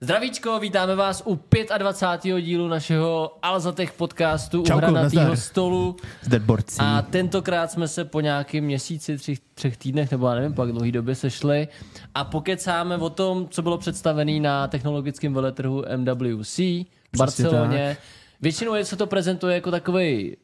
[0.00, 1.40] Zdravíčko, vítáme vás u
[1.78, 2.40] 25.
[2.40, 5.96] dílu našeho Alzatech podcastu Čauko, u hranatýho stolu.
[6.22, 6.76] Z Deadborcí.
[6.80, 10.92] A tentokrát jsme se po nějakým měsíci, tři, třech týdnech, nebo já nevím, pak dlouhý
[10.92, 11.68] době sešli
[12.14, 16.86] a pokecáme o tom, co bylo představené na technologickém veletrhu MWC v
[17.16, 17.96] Barceloně.
[18.40, 20.36] Většinou je, se to prezentuje jako takový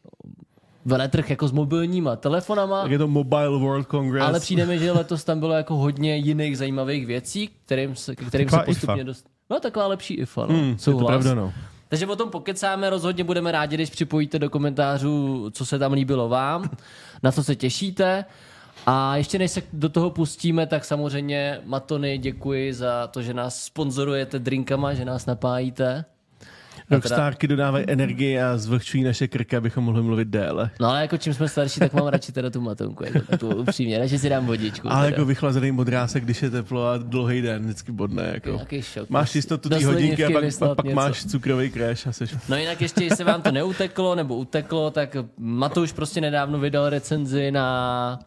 [0.84, 2.82] veletrh jako s mobilníma telefonama.
[2.82, 4.27] Tak je to Mobile World Congress.
[4.27, 8.48] Ale přijde mi, že letos tam bylo jako hodně jiných zajímavých věcí, kterým se, kterým
[8.48, 9.31] se postupně dost...
[9.53, 10.55] No taková lepší IFA, no.
[10.55, 11.52] Hmm, je to pravda, no.
[11.88, 16.29] Takže o tom pokecáme, rozhodně budeme rádi, když připojíte do komentářů, co se tam líbilo
[16.29, 16.70] vám,
[17.23, 18.24] na co se těšíte.
[18.87, 23.65] A ještě než se do toho pustíme, tak samozřejmě Matony děkuji za to, že nás
[23.65, 26.05] sponzorujete drinkama, že nás napájíte.
[26.92, 30.70] Rockstárky dodávají energii a zvlhčují naše krky, abychom mohli mluvit déle.
[30.80, 33.98] No ale jako čím jsme starší, tak mám radši teda tu matonku, jako tu upřímně,
[33.98, 34.92] radši si dám vodičku.
[34.92, 35.16] Ale teda.
[35.16, 38.30] jako vychlazený modrásek, když je teplo a dlouhý den, vždycky bodne.
[38.34, 38.60] Jako.
[38.80, 39.10] Šok.
[39.10, 42.34] Máš jistotu Do té hodinky a pak, pak, pak máš cukrový crash a seš...
[42.48, 47.51] No jinak ještě, jestli vám to neuteklo nebo uteklo, tak Matouš prostě nedávno vydal recenzi
[47.51, 48.18] na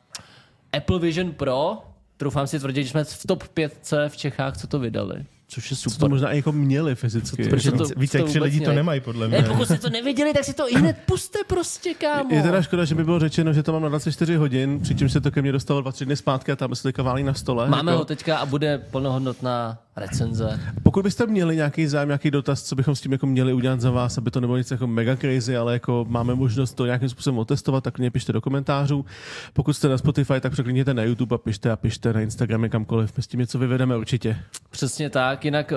[0.78, 1.78] Apple Vision Pro.
[2.18, 5.26] Troufám si tvrdit, že jsme v top 5 v Čechách, co to vydali.
[5.48, 6.10] Což je Co to super.
[6.10, 7.50] možná i jako měli fyzicky.
[7.50, 9.42] Protože to- Více, více to jak tři lidi to ne- nemají, podle mě.
[9.42, 12.36] Ne, pokud jste to neviděli, tak si to i hned puste prostě, kámo.
[12.36, 15.22] Je teda škoda, že by bylo řečeno, že to mám na 24 hodin, přičemž se
[15.22, 17.70] to ke mně dostalo 2-3 dny zpátky a tam se teďka válí na stole.
[17.70, 18.00] Máme jako.
[18.00, 20.60] ho teďka a bude plnohodnotná recenze.
[20.84, 23.92] Pokud byste měli nějaký zájem, nějaký dotaz, co bychom s tím jako měli udělat za
[23.92, 27.38] vás, aby to nebylo nic jako mega crazy, ale jako máme možnost to nějakým způsobem
[27.40, 29.06] otestovat, tak mě pište do komentářů.
[29.54, 33.18] Pokud jste na Spotify, tak překlikněte na YouTube a pište a pište na Instagramě kamkoliv.
[33.18, 34.38] My s tím něco vyvedeme určitě.
[34.70, 35.74] Přesně tak, jinak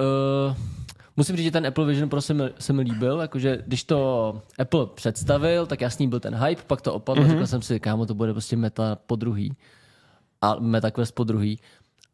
[0.49, 0.57] uh,
[1.17, 4.43] musím říct, že ten Apple Vision Pro se mi, se mi líbil, jakože když to
[4.59, 7.29] Apple představil, tak jasný byl ten hype, pak to opadlo, mm-hmm.
[7.29, 9.57] řekl jsem si, kámo, to bude prostě meta po druhý
[10.43, 11.59] a MetaQuest po druhý,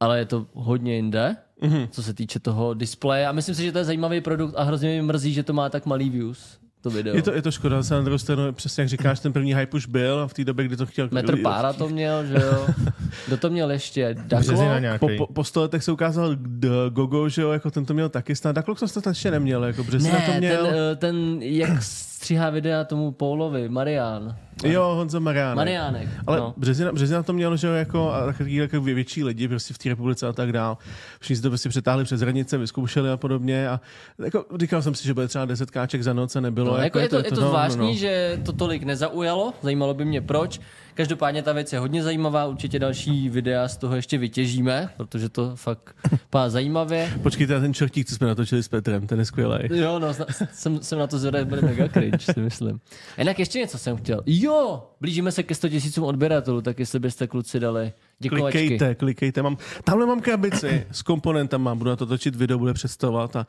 [0.00, 1.88] ale je to hodně jinde, mm-hmm.
[1.90, 4.88] co se týče toho displeje a myslím si, že to je zajímavý produkt a hrozně
[4.88, 7.16] mi mrzí, že to má tak malý views, to video.
[7.16, 9.76] Je to, je to škoda, zase na druhou stranu, přesně jak říkáš, ten první hype
[9.76, 11.08] už byl a v té době, kdy to chtěl...
[11.12, 12.66] Metr pára to měl, že jo?
[13.26, 14.14] Kdo to měl ještě?
[14.24, 14.78] Březina Daklo?
[14.80, 14.98] nějaký.
[15.18, 18.08] Po, po, po sto letech se ukázal D- Gogo, že jo, jako ten to měl
[18.08, 18.52] taky snad.
[18.52, 20.66] Daklox to snad ještě neměl, jako Březina to Ne, měl.
[20.66, 21.82] ten, eh, ten, jak
[22.24, 24.36] stříhá videa tomu Paulovi, Marian.
[24.64, 25.56] Jo, Honza Mariánek.
[25.56, 26.08] Mariánek.
[26.26, 26.44] Ale no.
[26.44, 26.54] no.
[26.56, 29.78] Březina, Březina to mělo, že jo, jako, a takový jako vě- větší lidi prostě v
[29.78, 30.78] té republice a tak dál.
[31.20, 33.68] Všichni si to prostě přetáhli přes hranice, vyzkoušeli a podobně.
[33.68, 33.80] A
[34.24, 36.76] jako, říkal jsem si, že bude třeba 10 káček za noc a nebylo.
[36.76, 37.94] No, jako je to, je to no, zvláštní, no, no.
[37.94, 40.60] že to tolik nezaujalo, zajímalo by mě proč.
[40.94, 45.56] Každopádně ta věc je hodně zajímavá, určitě další videa z toho ještě vytěžíme, protože to
[45.56, 45.96] fakt
[46.30, 47.12] pá zajímavě.
[47.22, 49.58] Počkejte na ten čertík, co jsme natočili s Petrem, ten je skvělý.
[49.70, 50.14] Jo, no,
[50.52, 52.80] jsem, jsem na to zvědavý, bude mega cringe, si myslím.
[53.16, 54.22] A jinak ještě něco jsem chtěl.
[54.26, 58.58] Jo, blížíme se ke 100 tisícům odběratelů, tak jestli byste kluci dali děkovačky.
[58.58, 59.42] Klikejte, klikejte.
[59.42, 63.46] Mám, tamhle mám krabici s komponentama, budu na to točit video, bude představovat a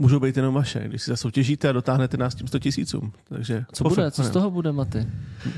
[0.00, 3.12] můžou být jenom vaše, když si zasoutěžíte a dotáhnete nás tím 100 tisícům.
[3.28, 4.10] Takže Co bude?
[4.10, 5.06] Co z toho bude, Maty?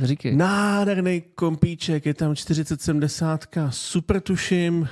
[0.03, 0.37] Říkej.
[0.37, 4.87] Nádherný kompíček, je tam 4070, super tuším, uh,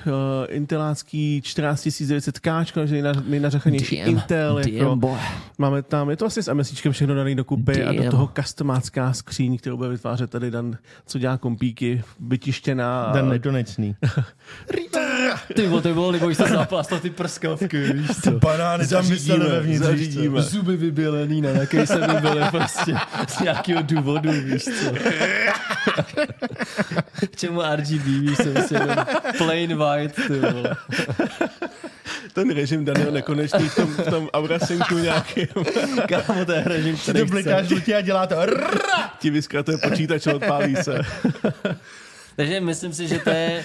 [0.49, 4.55] intelácký 14900K, takže nej- nejnařachanější Intel.
[4.65, 5.19] damn Jako, boy.
[5.59, 8.05] máme tam, je to asi s MSIčkem všechno daný dokupy a Damn.
[8.05, 13.03] do toho customácká skříň, kterou bude vytvářet tady Dan, co dělá kompíky, vytištěná.
[13.05, 13.97] a- Den nekonečný.
[15.55, 18.31] Ty vole, to by bylo libo, když jste zaplastal ty prskavky, víš co?
[18.31, 19.05] Banány tam
[19.44, 20.42] mysleli vevnitř, zařídíme.
[20.42, 22.94] Zuby vybělený, na jaký se vyběly prostě
[23.28, 24.92] z nějakého důvodu, víš co.
[27.26, 28.96] K čemu RGB, víš co, prostě jenom
[29.38, 30.76] plain white, ty vole.
[32.32, 35.46] Ten režim Daniel nekonečný v tom, v tom Aurasynku nějaký.
[36.08, 37.30] Kámo, to je režim, Ty který chce.
[37.30, 38.36] blikáš žlutě a dělá to.
[39.18, 40.98] Ti vyskratuje počítač a odpálí se.
[42.36, 43.64] Takže myslím si, že to je...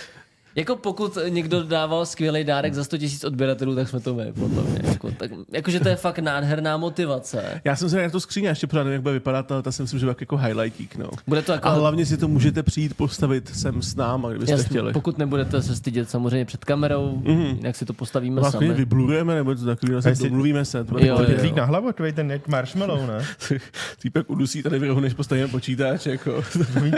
[0.55, 4.63] Jako pokud někdo dával skvělý dárek za 100 000 odběratelů, tak jsme to my, podle
[4.63, 4.79] mě.
[4.83, 7.61] Jako, tak, jakože to je fakt nádherná motivace.
[7.63, 9.81] Já jsem se na to skříně, ještě pořád nevím, jak bude vypadat, ale ta si
[9.81, 10.95] myslím, že bude jako highlightík.
[10.95, 11.09] No.
[11.27, 11.67] Bude to jako...
[11.67, 14.93] A hlavně si to můžete přijít postavit sem s náma, kdybyste Jasně, chtěli.
[14.93, 17.55] pokud nebudete se stydět samozřejmě před kamerou, mm-hmm.
[17.57, 18.77] jinak si to postavíme Vás klidně sami.
[18.79, 20.83] vyblurujeme, nebo něco takového, se jestli- domluvíme se.
[20.83, 23.25] To Jo, bude jo, jo, na hlavu, takový ten jak marshmallow, ne?
[24.01, 26.05] Týpek udusí tady v rohu, než postavíme počítač.
[26.05, 26.43] Jako.
[26.81, 26.95] Mít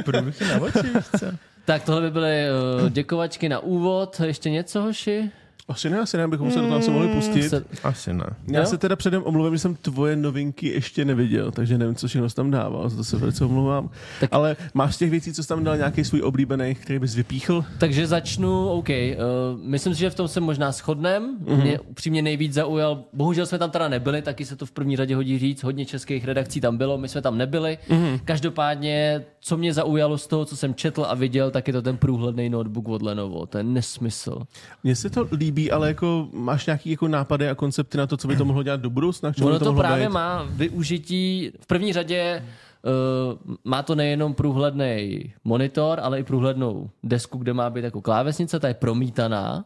[0.54, 0.88] na oči?
[1.68, 2.46] Tak tohle by byly
[2.82, 4.22] uh, děkovačky na úvod.
[4.26, 5.32] Ještě něco, hoši?
[5.70, 7.50] Asi ne, asi ne, bychom se do toho asi mohli pustit.
[7.50, 8.26] Se, Asi ne.
[8.48, 8.66] Já Jo?
[8.66, 12.36] se teda předem omluvím, že jsem tvoje novinky ještě neviděl, takže nevím, co všechno jsi
[12.36, 13.88] tam dával, za to se velice omlouvám.
[13.90, 14.30] Tak- Tak...
[14.34, 17.66] Ale máš z těch věcí, co jsi tam dal, nějaký svůj oblíbený, který bys vypíchl?
[17.80, 18.90] takže začnu, OK.
[18.90, 18.96] Uh,
[19.62, 21.38] myslím si, že v tom se možná shodnem.
[21.44, 21.62] Mm-hmm.
[21.62, 25.16] Mě upřímně nejvíc zaujal, bohužel jsme tam teda nebyli, taky se to v první řadě
[25.16, 27.78] hodí říct, hodně českých redakcí tam bylo, my jsme tam nebyli.
[27.90, 28.20] Mm-hmm.
[28.26, 31.98] Každopádně, co mě zaujalo z toho, co jsem četl a viděl, tak je to ten
[31.98, 33.46] průhledný notebook od Lenovo.
[33.46, 34.40] To je nesmysl.
[34.84, 38.18] Mně se to líbí líbí, ale jako máš nějaký jako nápady a koncepty na to,
[38.18, 39.32] co by to mohlo dělat do budoucna?
[39.44, 40.14] Ono to mohlo právě být?
[40.14, 42.44] má využití, v první řadě
[43.34, 48.60] uh, má to nejenom průhledný monitor, ale i průhlednou desku, kde má být jako klávesnice,
[48.60, 49.66] ta je promítaná.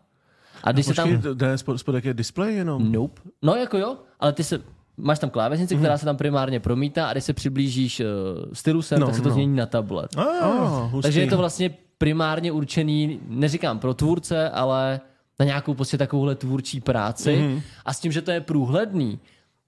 [0.64, 1.22] A když se Počkej, tam...
[1.22, 2.92] to- to je spod, spodek je display jenom?
[2.92, 3.22] Nope.
[3.42, 4.62] No jako jo, ale ty se...
[4.98, 8.06] Máš tam klávesnici, která se tam primárně promítá a když se přiblížíš uh,
[8.54, 9.34] stylusem, No, tak se to no.
[9.34, 10.16] změní na tablet.
[10.18, 11.02] Oh, hustý.
[11.02, 15.00] Takže je to vlastně primárně určený, neříkám pro tvůrce, ale
[15.40, 17.36] na nějakou prostě takovouhle tvůrčí práci.
[17.36, 17.48] Mhm.
[17.48, 17.62] Mm-hmm.
[17.86, 19.20] A s tím, že to je průhledný,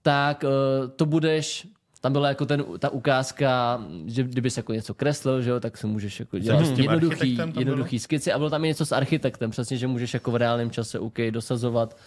[0.02, 1.68] tak uh, to budeš
[2.04, 5.88] tam byla jako ten, ta ukázka, že kdybys jako něco kreslil, že jo, tak se
[5.88, 9.52] můžeš jako dělat s tím jednoduchý, jednoduchý skici a bylo tam i něco s architektem,
[9.52, 11.98] přesně, že můžeš jako v reálném čase OK dosazovat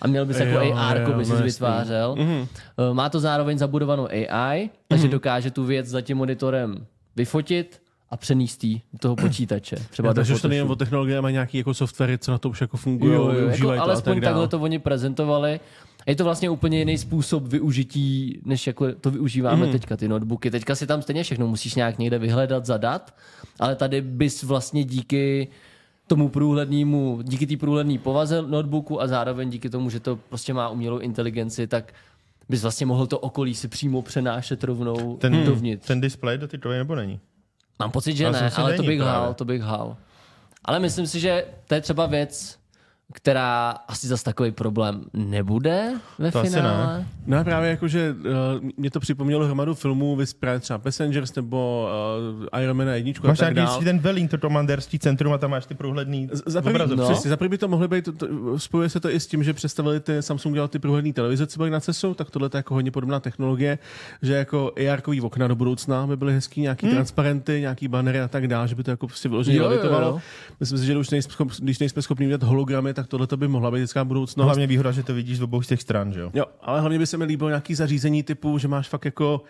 [0.00, 2.14] a měl bys jako Jo, AR, jo, by si vytvářel.
[2.14, 2.46] Mm-hmm.
[2.92, 5.10] Má to zároveň zabudovanou AI, takže mm-hmm.
[5.10, 9.76] dokáže tu věc za tím monitorem vyfotit a přenést do toho počítače.
[9.90, 12.48] Třeba Já, takže už to nejen o technologie, má nějaký jako softwary, co na to
[12.48, 14.20] už jako fungují, Jo, jo, jako to a tak alespoň dále.
[14.20, 15.60] takhle to oni prezentovali.
[16.06, 19.72] A je to vlastně úplně jiný způsob využití, než jako to využíváme mm.
[19.72, 20.50] teďka, ty notebooky.
[20.50, 23.14] Teďka si tam stejně všechno musíš nějak někde vyhledat, zadat,
[23.60, 25.48] ale tady bys vlastně díky
[26.06, 30.68] tomu průhlednému, díky té průhledné povaze notebooku a zároveň díky tomu, že to prostě má
[30.68, 31.94] umělou inteligenci, tak
[32.48, 35.86] bys vlastně mohl to okolí si přímo přenášet rovnou Ten, dovnitř.
[35.86, 37.20] ten display do ty troje nebo není?
[37.78, 39.96] Mám pocit, že Já ne, ale to bych hál, to bych hál.
[40.64, 42.58] Ale myslím si, že to je třeba věc,
[43.12, 47.06] která asi zas takový problém nebude ve To asi finále.
[47.26, 51.34] No a právě jako, že uh, mě to připomnělo hromadu filmů, vys právě třeba Passengers
[51.34, 51.88] nebo
[52.52, 53.82] uh, Iron Man 1 a Máš tak nějaký dál.
[53.82, 57.00] ten velín, to komandérský centrum a tam máš ty průhledný Z- Za prvý, obrazovky.
[57.00, 57.10] no.
[57.10, 59.44] přesně, za prvý by to mohly být, to, to, spojuje se to i s tím,
[59.44, 62.58] že představili ty, Samsung dělal ty průhledné televize, co byly na CESu, tak tohle je
[62.58, 63.78] jako hodně podobná technologie,
[64.22, 66.94] že jako ar okna do budoucna by byly hezký, nějaký hmm.
[66.94, 70.20] transparenty, nějaký bannery a tak dále, že by to jako prostě vyloženě Jo, jo, jo.
[70.60, 73.70] Myslím si, že už nejsme, schop, když nejsme schopni udělat hologramy, tak tohle by mohla
[73.70, 74.36] být hezká budoucnost.
[74.36, 76.30] No, hlavně výhoda, že to vidíš z obou z těch stran, že jo?
[76.34, 79.42] Jo, ale hlavně by se mi líbilo nějaký zařízení typu, že máš fakt jako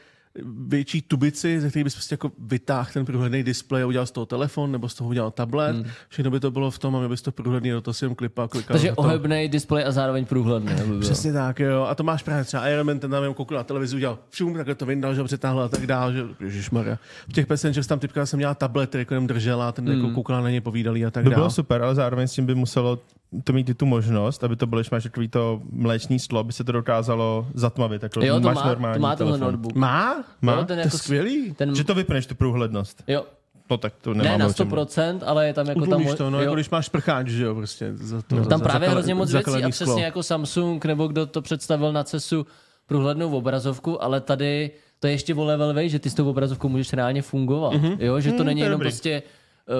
[0.68, 4.26] větší tubici, ze kterých bys prostě jako vytáhl ten průhledný displej a udělal z toho
[4.26, 5.76] telefon, nebo z toho udělal tablet.
[5.76, 5.84] Hmm.
[6.08, 8.14] Všechno by to bylo v tom a my bys to průhledný do toho si jenom
[8.14, 8.94] klipa klikal Takže to.
[8.94, 10.72] ohebný displej a zároveň průhledný.
[10.72, 11.00] aby.
[11.00, 11.82] Přesně tak, jo.
[11.82, 14.54] A to máš právě třeba Iron Man, ten tam jenom koukl na televizi, udělal šum,
[14.54, 16.98] takhle to vyndal, že ho přetáhl a tak dál, že Ježišmarja.
[17.28, 20.40] V těch Passengers tam typka jsem měla tablet, který jako jenom držela ten jako koukala
[20.40, 21.38] na ně povídalý a tak To dál.
[21.40, 22.98] bylo super, ale zároveň s tím by muselo
[23.44, 26.52] to mít i tu možnost, aby to bylo, že máš takový to mléčný sklo, aby
[26.52, 28.02] se to dokázalo zatmavit.
[28.02, 29.52] Jako Jo, to máš má, to normální má tenhle telefon.
[29.54, 29.74] notebook.
[29.74, 30.24] Má?
[30.42, 30.52] Má?
[30.52, 31.52] Jo, ten To je jako, skvělý.
[31.54, 33.02] ten, Že to vypneš, tu průhlednost.
[33.06, 33.24] jo,
[33.70, 36.14] No tak to ne nemám na o čem 100%, ale je tam jako tam, Utlumíš
[36.18, 37.90] to, no, jo, jako když máš prcháč, že jo, prostě.
[37.94, 39.98] Za to, tam za, právě za, hrozně moc věcí a přesně sklo.
[39.98, 42.46] jako Samsung nebo kdo to představil na CESu
[42.86, 44.70] průhlednou obrazovku, ale tady
[45.00, 47.72] to je ještě o level vej, že ty s tou obrazovkou můžeš reálně fungovat.
[47.74, 47.96] Mm-hmm.
[48.00, 48.88] Jo, že to Mm, není to je jenom dobrý.
[48.90, 49.22] prostě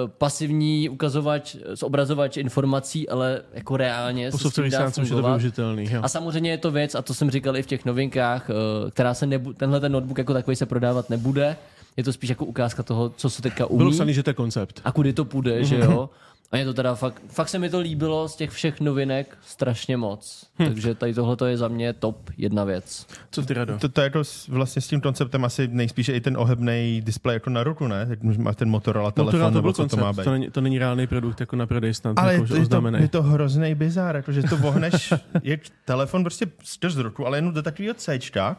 [0.07, 5.07] pasivní ukazovač, zobrazovač informací, ale jako reálně se s tím softwarový dá už je to
[5.07, 5.29] fungovat.
[5.37, 5.87] využitelný.
[5.91, 5.99] Jo.
[6.03, 9.13] A samozřejmě je to věc, a to jsem říkal i v těch novinkách, eh, která
[9.13, 11.57] se nebu- tenhle ten notebook jako takový se prodávat nebude.
[11.97, 14.33] Je to spíš jako ukázka toho, co se teďka umí Bylo psaný, že to je
[14.33, 14.81] koncept.
[14.83, 16.09] a kudy to půjde, že jo.
[16.51, 19.97] A je to teda fakt, fakt se mi to líbilo z těch všech novinek strašně
[19.97, 20.45] moc.
[20.59, 20.65] Hm.
[20.65, 23.07] Takže tady tohle je za mě top jedna věc.
[23.31, 23.77] Co ty, Rado?
[23.77, 27.49] To, to je jako vlastně s tím konceptem asi nejspíše i ten ohebný displej jako
[27.49, 28.05] na ruku, ne?
[28.05, 30.23] Tak máš ten Motorola telefon, Motorola to nebo byl co to má být.
[30.23, 32.59] to není, to není reálný produkt jako na prodej snad, Ale jako, je to, je,
[32.59, 33.01] to, oznámený.
[33.01, 35.13] je to hrozný bizár, jako, že to vohneš,
[35.43, 38.57] je telefon prostě skrz ruku, ale jenom do takového Cčka,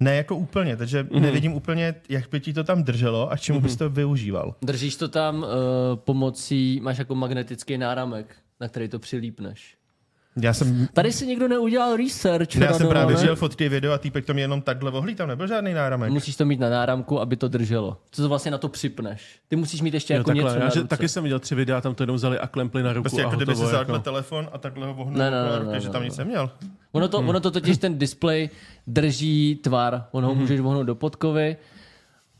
[0.00, 1.12] ne jako úplně, takže Mhm.
[1.12, 1.20] mm-hmm.
[1.22, 3.62] nevidím úplně, jak by ti to tam drželo a čemu mm-hmm.
[3.62, 4.54] bys to využíval.
[4.62, 5.48] Držíš to tam uh,
[5.96, 9.75] pomocí, máš jako magnetický náramek, na který to přilípneš.
[10.40, 12.56] Já jsem, Tady si někdo neudělal research.
[12.56, 13.20] já jsem právě ne?
[13.20, 16.10] viděl fotky video a týpek to mě jenom takhle vohlí, tam nebyl žádný náramek.
[16.12, 17.96] Musíš to mít na náramku, aby to drželo.
[18.10, 19.38] Co to vlastně na to připneš?
[19.48, 20.88] Ty musíš mít ještě Jo, jako takhle, něco já, na že, ruce.
[20.88, 23.24] taky jsem viděl tři videa, tam to jenom vzali a klempli na ruku Prostě a
[23.24, 23.98] jako kdyby si Jako.
[23.98, 26.08] telefon a takhle ho vohnul Ne, ne, na ne, ruce, ne, že ne, tam ne.
[26.08, 26.50] nic neměl.
[26.92, 28.50] Ono to, ono to totiž ten displej
[28.86, 31.56] drží tvar, on ho můžeš vohnout do podkovy,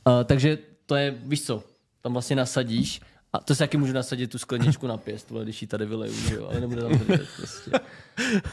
[0.07, 1.63] uh, takže to je, víš co,
[2.03, 3.01] tam vlastně nasadíš
[3.37, 6.13] a to si taky můžu nasadit tu skleničku na pěst, vole, když ji tady vyleju,
[6.13, 7.71] že jo, ale nebude tam držet prostě.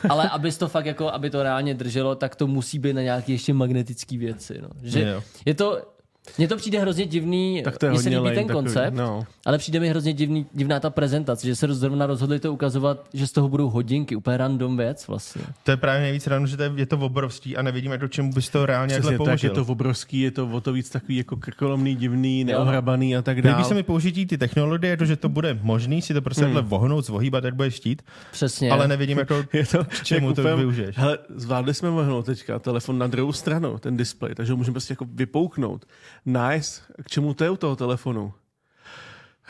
[0.10, 3.32] Ale abys to fakt jako, aby to reálně drželo, tak to musí být na nějaké
[3.32, 4.70] ještě magnetické věci, no.
[4.84, 5.93] Že je to,
[6.38, 8.63] mně to přijde hrozně divný, Tak to je mně se hodně líbí lame ten takový,
[8.65, 9.24] koncept, no.
[9.46, 13.27] ale přijde mi hrozně divný, divná ta prezentace, že se zrovna rozhodli to ukazovat, že
[13.27, 15.42] z toho budou hodinky, úplně random věc vlastně.
[15.63, 18.32] To je právě nejvíc ráno, že to je, je to obrovský a nevidím, jako čemu
[18.34, 19.65] bys to reálně Přesně takhle tak, je použil.
[19.65, 23.48] to obrovský, je to o to víc takový jako krkolomný, divný, neohrabaný a tak Líbí
[23.50, 23.63] dále.
[23.63, 26.53] se mi použití ty technologie, jako, že to bude možný si to prostě Hmm.
[26.53, 28.01] takhle vohnout, zvohýbat, jak bude štít,
[28.32, 28.72] Přesně.
[28.72, 30.98] ale nevidím, jako, Je to, k čemu jak to úplně- využiješ.
[30.98, 34.92] Hele, zvládli jsme mohnout teďka telefon na druhou stranu, ten displej, takže ho můžeme prostě
[34.92, 35.86] jako vypouknout.
[36.25, 36.82] Nice.
[37.03, 38.34] K čemu to je u toho telefonu?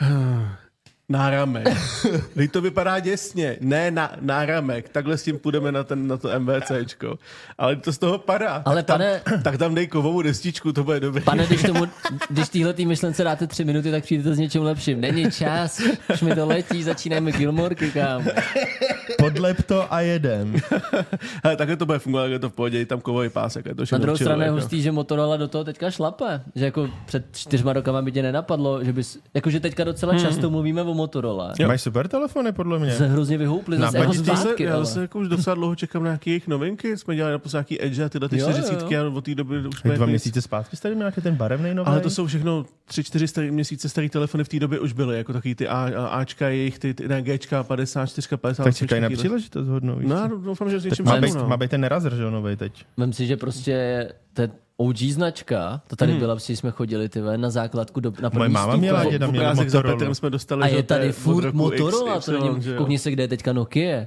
[1.08, 1.68] Náramek.
[2.34, 3.56] Teď to vypadá děsně.
[3.60, 4.88] Ne na, náramek.
[4.88, 7.18] Takhle s tím půjdeme na, ten, na to MVCčko.
[7.58, 8.62] Ale to z toho padá.
[8.64, 11.22] Ale tak tam, pane- tak tam dej kovovou destičku, to bude dobré.
[11.24, 11.86] Pane, když, tomu,
[12.28, 15.00] když týhle myšlence dáte tři minuty, tak přijdete s něčím lepším.
[15.00, 15.80] Není čas,
[16.14, 18.30] už mi to letí, začínáme Gilmorky, kámo.
[19.30, 20.54] Podlep to a jedem.
[21.44, 23.66] Hele, takhle to bude fungovat, je to v pohodě, je tam kovový pásek.
[23.66, 24.54] Je to Na druhou stranu je jako.
[24.56, 26.40] hustý, že Motorola do toho teďka šlape.
[26.54, 30.22] Že jako před čtyřma rokama by tě nenapadlo, že bys, jakože teďka docela Hmm.
[30.22, 31.52] často mluvíme o Motorola.
[31.66, 32.92] Máš super telefony, podle mě.
[32.92, 35.74] Se hrozně vyhoupli zase Na jako Já se, zpátky, já se jako už docela dlouho
[35.76, 36.96] čekám na nějaké jejich novinky.
[36.96, 39.58] Jsme dělali naposled nějaký Edge a tyhle ty Jo, jo, 40 a od té doby
[39.68, 41.86] už jsme dva jako měsíce zpátky jste nějaký ten barevný nový?
[41.88, 45.16] Ale to jsou všechno tři, čtyři starý, měsíce starý telefony v té době už byly,
[45.16, 48.64] jako takový ty A, A, Ačka, jejich, ty, ty ne, Gčka, 54, 50.
[48.64, 49.96] Tak čekají na příležitost hodnou.
[49.96, 51.48] víš No, já doufám, že s něčím má, mám, být, no.
[51.48, 52.84] má být ten nerazr, že jo, novej teď.
[52.96, 56.18] Vem si, že prostě ten OG značka, to tady Hmm.
[56.20, 59.26] byla, když jsme chodili ty na základku do, na první Moje máma měla V- děda
[59.26, 60.14] v měl obrázek za Motorola.
[60.14, 63.28] Jsme dostali, A že je tady furt Motorola, to není, že koukni se, kde je
[63.28, 64.06] teďka Nokia.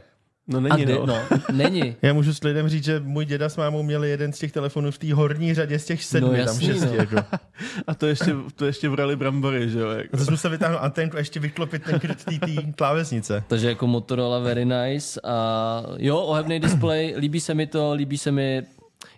[0.49, 1.05] No není, kde, no.
[1.05, 1.19] no,
[1.51, 1.95] není.
[2.01, 4.91] Já můžu s lidem říct, že můj děda s mámou měli jeden z těch telefonů
[4.91, 6.85] v té horní řadě z těch sedmi, No tam jasný, šesti.
[6.87, 6.93] no.
[6.95, 7.15] Jako.
[7.87, 9.89] A to ještě, to ještě vrali brambory, že jo.
[9.89, 10.17] Jako.
[10.17, 13.43] To jsem se vytáhnul antenku a ještě vyklopit ten kryt té té klávesnice.
[13.47, 18.31] Takže jako Motorola very nice a jo, ohebný displej, líbí se mi to, líbí se
[18.31, 18.63] mi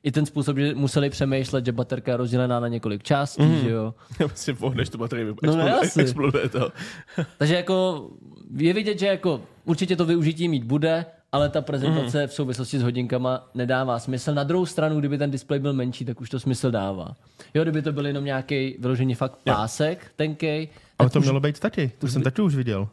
[0.03, 3.59] i ten způsob, že museli přemýšlet, že baterka je rozdělená na několik částí, mm.
[3.59, 3.93] že jo.
[4.19, 6.01] Vlastně pohneš tu baterii, No, exploduje, asi.
[6.01, 6.71] exploduje to.
[7.37, 8.07] Takže jako
[8.57, 12.81] je vidět, že jako určitě to využití mít bude, ale ta prezentace v souvislosti s
[12.83, 14.33] hodinkama nedává smysl.
[14.33, 17.15] Na druhou stranu, kdyby ten displej byl menší, tak už to smysl dává.
[17.53, 20.69] Jo, kdyby to byl jenom nějaký vyloženě fakt pásek, tenkej,
[20.99, 22.87] Ale to už, mělo být taky, to jsem taky už viděl.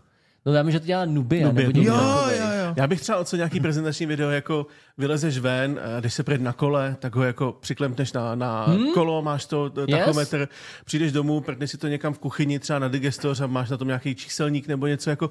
[0.47, 1.95] no já myslím, že to dělá Nubia, Nubia, nebo Nubia.
[1.95, 2.39] takovej.
[2.39, 2.75] jo.
[2.77, 4.67] Já bych třeba ocenil nějaký prezentační video, jako
[4.99, 8.93] vylezeš ven, a když se před na kole, tak ho jako přiklempneš na, na hmm?
[8.95, 9.99] kolo, máš to t- Yes.
[9.99, 10.49] tachometr,
[10.85, 13.89] přijdeš domů, prdneš si to někam v kuchyni, třeba na digestoř a máš na tom
[13.89, 15.31] nějaký číselník nebo něco jako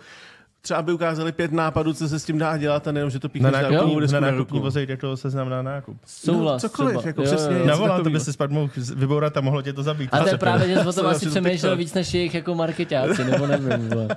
[0.65, 3.27] třeba by ukázali pět nápadů, co se s tím dá dělat a nejenom, že to
[3.27, 4.59] Na píchneš na, nákupní, na na nákupní ruku.
[4.59, 5.97] vozej, kde to seznam na nákup.
[6.05, 6.63] Souhlas.
[6.63, 7.09] No, cokoliv, třeba.
[7.09, 7.53] jako Jo, přesně.
[7.53, 7.65] jo, jo.
[7.65, 10.09] Navolal, to by si spadl mohl vyborat a mohlo tě to zabít.
[10.13, 13.23] A to je právě, že jsi o tom asi přemýšlel víc než jejich jako marketáci,
[13.23, 13.89] nebo nevím.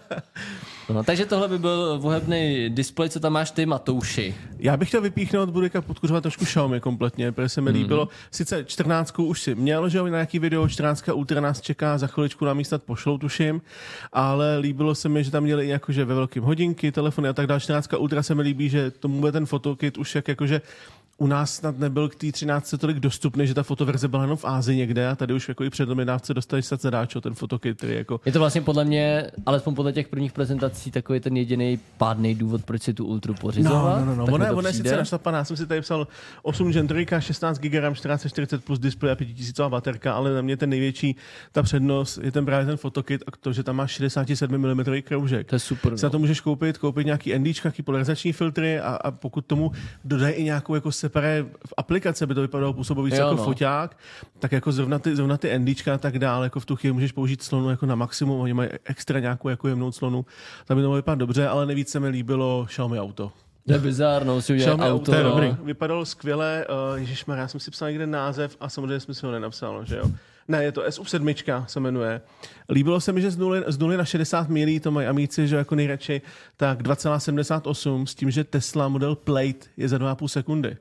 [0.89, 0.99] vole.
[0.99, 4.35] No, takže tohle by byl vohebný displej, co tam máš ty, Matouši.
[4.59, 7.81] Já bych chtěl vypíchnout, budu teďka podkuřovat trošku Xiaomi kompletně, protože se mi Mhm.
[7.83, 8.09] líbilo.
[8.31, 12.45] Sice 14 už si měl, že na nějaký video, 14 Ultra nás čeká, za chviličku
[12.45, 13.63] nám ji snad pošlou, tuším,
[14.13, 17.47] ale líbilo se mi, že tam měli i jakože ve velkým hodinky, telefony a tak
[17.47, 17.61] dále.
[17.61, 20.61] 14 Ultra se mi líbí, že tomu bude ten fotokit už jak jakože
[21.19, 24.45] u nás snad nebyl k té 13 tolik dostupný, že ta fotoverze byla jenom v
[24.45, 28.21] Ázii někde a tady už jako i před dávce dostali se zadáčo ten fotokit, jako
[28.27, 32.65] Je to vlastně podle mě, alespoň podle těch prvních prezentací, takový ten jediný pádný důvod,
[32.65, 34.01] proč si tu Ultru pořizovat.
[34.01, 34.27] No, no, no, no.
[34.27, 36.09] Tak Ona, ona je sice našlapaná, já jsem si tady psal
[36.43, 40.57] 8 Gen 3, 16 GB RAM, 1440 plus displej a 5000 baterka, ale na mě
[40.57, 41.17] ten největší,
[41.53, 45.47] ta přednost je ten právě ten fotokit a to, že tam máš 67 mm kroužek.
[45.49, 45.93] To je super.
[45.93, 46.11] Na No.
[46.11, 49.73] to můžeš koupit, koupit nějaký NDčka, nějaký polarizační filtry a, a pokud tomu
[50.05, 53.45] dodají i nějakou jako separé v aplikace, by to vypadalo Jo, jako no.
[53.45, 53.97] foťák,
[54.39, 57.13] tak jako zrovna ty, zrovna ty NDčka a tak dále, jako v tu chvíli můžeš
[57.13, 60.27] použít slonu jako na maximum, oni mají extra nějakou jako jemnou slonu,
[60.65, 63.33] tam by to mohlo vypadat dobře, ale nejvíc se mi líbilo Xiaomi auto.
[63.67, 65.11] To je bizárno, si udělat Xiaomi auto.
[65.11, 65.31] to je no.
[65.31, 65.57] dobrý.
[65.63, 69.33] Vypadalo skvěle, uh, ježišmar, já jsem si psal někde název a samozřejmě jsem si ho
[69.33, 70.11] nenapsal, že jo.
[70.49, 72.21] Ne, je to SU7 se jmenuje.
[72.71, 75.57] Líbilo se mi, že z 0, z 0 na 60 milí to mají amíci, že
[75.57, 76.23] jako nejradši,
[76.57, 80.77] tak 2,78 s tím, že Tesla model Plate je za 2,5 sekundy.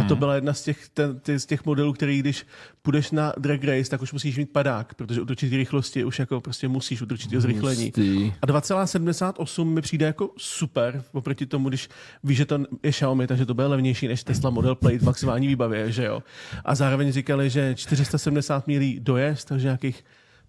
[0.00, 2.46] A to byla jedna z těch, ten, ty, z těch modelů, který když
[2.82, 6.40] půjdeš na drag race, tak už musíš mít padák, protože u určitý rychlosti už jako
[6.40, 7.92] prostě musíš u určitého zrychlení.
[8.42, 11.88] A 2,78 mi přijde jako super, oproti tomu, když
[12.24, 15.46] víš, že to je Xiaomi, takže to bude levnější než Tesla Model Plate v maximální
[15.46, 16.22] výbavě, že jo.
[16.64, 20.04] A zároveň říkali, že 470 milí dojezd, takže nějakých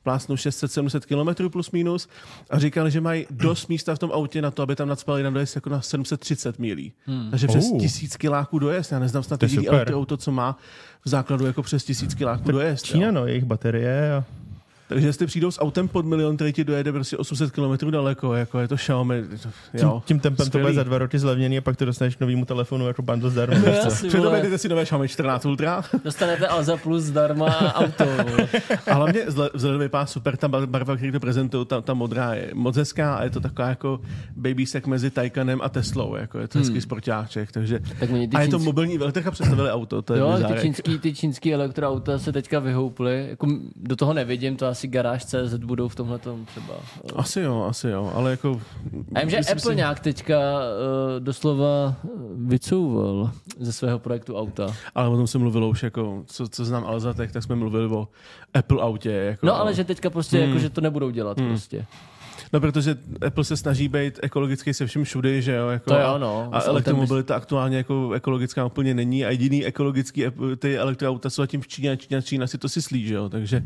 [0.08, 1.00] plásnou 600-700
[1.36, 2.08] km plus minus
[2.50, 5.30] a říkali, že mají dost místa v tom autě na to, aby tam nadspali na
[5.30, 6.94] dojezd jako na 730 milí.
[7.06, 7.30] Hmm.
[7.30, 7.80] Takže přes Oh.
[7.80, 8.92] tisíc kiláků dojezd.
[8.92, 10.58] Já neznám snad jediný elektroauto, co má
[11.06, 12.86] v základu jako přes tisíc kiláků dojezd.
[12.86, 12.92] jo.
[12.92, 14.24] Čína, no, jejich baterie a
[14.88, 18.60] Takže jestli přijdou s autem pod milion, který ti dojede prostě 800 km daleko, jako
[18.60, 20.04] je to Xiaomi, to- tím, jo.
[20.06, 20.64] tím tempem to Skvělý.
[20.64, 23.58] bude za dva roky zlevněný a pak to dostaneš novýmu telefonu jako bundle zdarma.
[23.58, 25.84] No, Přitom jdete si nové Xiaomi 14 Ultra.
[26.04, 28.04] Dostanete Alza Plus zdarma a auto.
[28.88, 32.52] A hlavně vzhledem vypadá super, ta bar- barva, který to prezentují, ta, ta modrá je
[32.54, 34.00] moc hezká a je to taková jako
[34.36, 38.60] babysek mezi Taycanem a Teslou, jako je to hezký sportáček, takže Tak a je to
[38.60, 40.62] mobilní veltrh a představili auto, to je Jo, ty bizárek.
[40.62, 43.28] čínský, ty čínský elektroauta se teďka vyhouply.
[43.30, 46.74] Jako do toho nevidím, to asi garáž CZ budou v tomhle třeba.
[47.16, 48.62] Asi jo, asi jo, ale jako...
[49.16, 54.76] A vím, že Apple si- nějak teďka uh, doslova eh, vycouval ze svého projektu auta.
[54.96, 58.08] Ale o tom se mluvilo už jako, co, co znám Alzatech, tak jsme mluvili o
[58.54, 59.12] Apple autě.
[59.12, 61.86] Jako, No ale že teďka prostě, jako, že to nebudou dělat prostě.
[62.54, 65.68] No, protože Apple se snaží být ekologický se vším všudy, že jo?
[65.68, 66.50] Jako, To jo, no.
[66.52, 70.24] A elektromobilita aktuálně jako ekologická úplně není a jediný ekologický
[70.60, 73.30] ty elektroauta jsou zatím v Číně a Čína, Čína si to si že jo?
[73.30, 73.64] Takže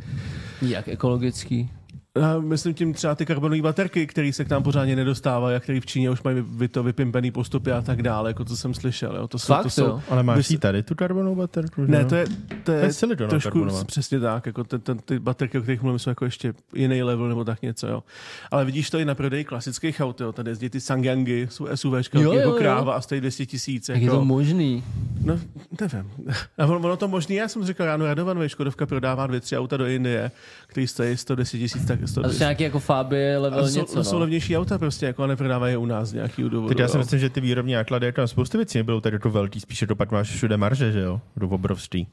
[0.62, 1.70] Jak ekologický.
[2.18, 5.80] Já myslím tím třeba ty karbonové baterky, které se k nám pořádně nedostávají a které
[5.82, 9.16] v Číně už mají vy to vypimpený postupy a tak dále, jako to jsem slyšel.
[9.16, 9.28] Jo?
[9.28, 10.02] To jsou, Fakt, to jsou, jo?
[10.10, 11.82] Ale máš Vys- tady tu karbonovou baterku?
[11.86, 12.26] Ne, to je,
[12.64, 13.84] to je, To je trošku karbonová.
[13.84, 17.30] přesně tak, jako ten, ten, ty baterky, o kterých mluvím, jsou jako ještě jiný level
[17.30, 18.04] nebo tak něco, jo.
[18.52, 20.32] Ale vidíš to i na prodeji klasických aut, jo.
[20.32, 22.60] Tady jezdí ty Sangyangy, jsou SUVčka, Jo, jako jo, jo.
[22.60, 23.90] kráva a stojí 200 tisíc.
[23.90, 24.84] Jak je Jako, to možný?
[25.24, 25.40] no,
[25.82, 26.12] nevím.
[26.58, 29.78] A ono, ono to možný, já jsem říkal ráno Radovan, Škodovka prodává dvě, tři auta
[29.78, 30.32] do Indie,
[30.68, 33.80] který stojí 110 tisíc, tak 100, A to jsou nějaký jako Fabie level a jsou,
[33.80, 34.04] něco, no.
[34.04, 34.20] jsou no.
[34.20, 36.68] levnější auta prostě, jako a neprodávají je u nás nějaký důvodu.
[36.68, 39.30] Teď já si myslím, že ty výrobní náklady, jako na spoustu věcí nebylo tady to
[39.30, 41.22] velký, spíše to pak máš všude marže, že jo?
[41.38, 42.08] Jdu obrovský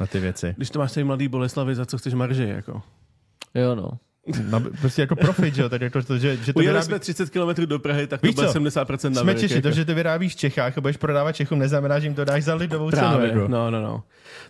[0.00, 0.54] na ty věci.
[0.56, 2.82] Když to máš tady mladý Boleslavy, za co chceš marži, jako.
[3.54, 3.90] Jo, no.
[4.50, 5.68] Na, prostě jako profit, že jo?
[5.68, 6.86] Tady to, to že, že to Ujeli vyrábí...
[6.86, 8.58] jsme 30 km do Prahy, tak to Víš bude co?
[8.58, 9.68] 70% na Jsme Češi, jako.
[9.68, 12.44] to, že to vyrábíš v Čechách a budeš prodávat Čechům, neznamená, že jim to dáš
[12.44, 13.02] za lidovou cenu.
[13.02, 13.48] Právě, Jako.
[13.48, 14.02] no, no, no.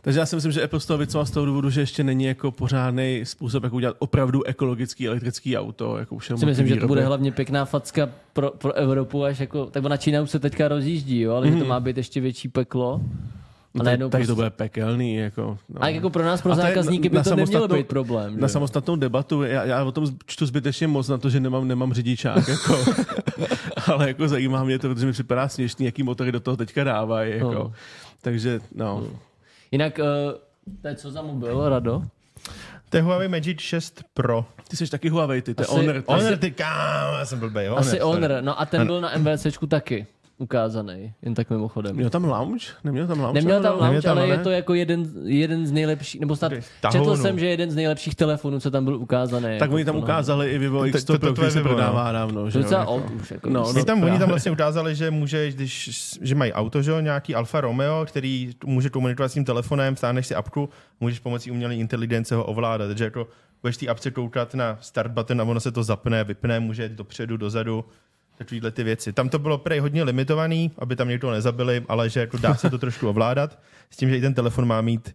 [0.03, 2.25] Takže já si myslím, že Apple z toho vycoval z toho důvodu, že ještě není
[2.25, 5.99] jako pořádný způsob, jak udělat opravdu ekologický elektrický auto.
[5.99, 9.67] Jako už Si myslím, že to bude hlavně pěkná facka pro, pro Evropu, až jako,
[9.67, 11.53] tak ona Čína už se teďka rozjíždí, jo, ale mm.
[11.53, 13.01] že to má být ještě větší peklo.
[13.75, 15.15] A No, najednou tady, tady to prostě- bude pekelný.
[15.17, 15.83] Jako, no.
[15.83, 18.41] A jako pro nás, pro to zákazníky by na to nemělo být problém.
[18.41, 18.53] na že?
[18.53, 22.49] samostatnou debatu, já, já o tom čtu zbytečně moc na to, že nemám, nemám řidičák,
[22.49, 22.85] jako.
[23.93, 27.33] ale jako zajímá mě to, protože mi připadá směšný, jaký motory do toho teďka dávají.
[27.33, 27.53] Jako.
[27.55, 27.73] No.
[28.23, 29.05] Takže, no.
[29.71, 32.03] Jinak, uh, to je co za mobil, Rado?
[32.91, 34.45] To je Huawei Magic 6 Pro.
[34.69, 35.95] Ty jsi taky Huawei, ty, to je Honor.
[36.03, 37.67] ty- Honor, ty kámo, já jsem blbej.
[37.69, 37.99] Honor, Asi.
[37.99, 40.07] Honor, no a ten byl na MVCčku taky
[40.43, 41.97] ukázaný, jen tak mimochodem.
[41.97, 42.67] Měl tam lounge?
[42.85, 43.41] Neměl tam lounge?
[43.41, 46.53] Neměl tam No, launch, tam, ale je to jako jeden, jeden z nejlepších, nebo snad
[46.81, 47.05] Tahounu.
[47.05, 49.43] četl jsem, že jeden z nejlepších telefonů, co tam byl ukázaný.
[49.45, 50.05] Tak jako oni tam to, no.
[50.05, 51.75] ukázali i Vivo To- X100 to- to se Vivo, no.
[51.75, 52.43] prodává dávno.
[52.43, 52.93] To Že docela jako.
[52.93, 53.31] old už.
[53.31, 55.91] Jako, No, Oni tam, oni tam vlastně ukázali, že můžeš, když,
[56.23, 60.35] že mají auto, že nějaký Alfa Romeo, který může komunikovat s tím telefonem, stáhneš si
[60.35, 60.69] apku,
[61.01, 62.87] můžeš pomocí umělé inteligence ho ovládat.
[62.87, 63.29] Takže jako
[63.63, 66.93] budeš té apce koukat na start button a ono se to zapne, vypne, může jít
[66.93, 67.85] dopředu, dozadu,
[68.39, 69.13] takovýhle ty věci.
[69.13, 72.71] Tam to bylo prej hodně limitovaný, aby tam někoho nezabili, ale že jako dá se
[72.71, 73.59] to trošku ovládat,
[73.91, 75.15] s tím, že i ten telefon má mít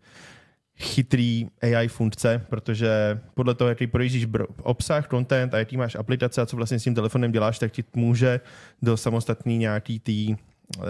[0.80, 4.27] chytrý AI funkce, protože podle toho, jaký projíždíš
[4.62, 7.84] obsah, content a jaký máš aplikace a co vlastně s tím telefonem děláš, tak ti
[7.95, 8.39] může
[8.82, 10.36] do samostatný nějaký tý
[10.77, 10.86] uh,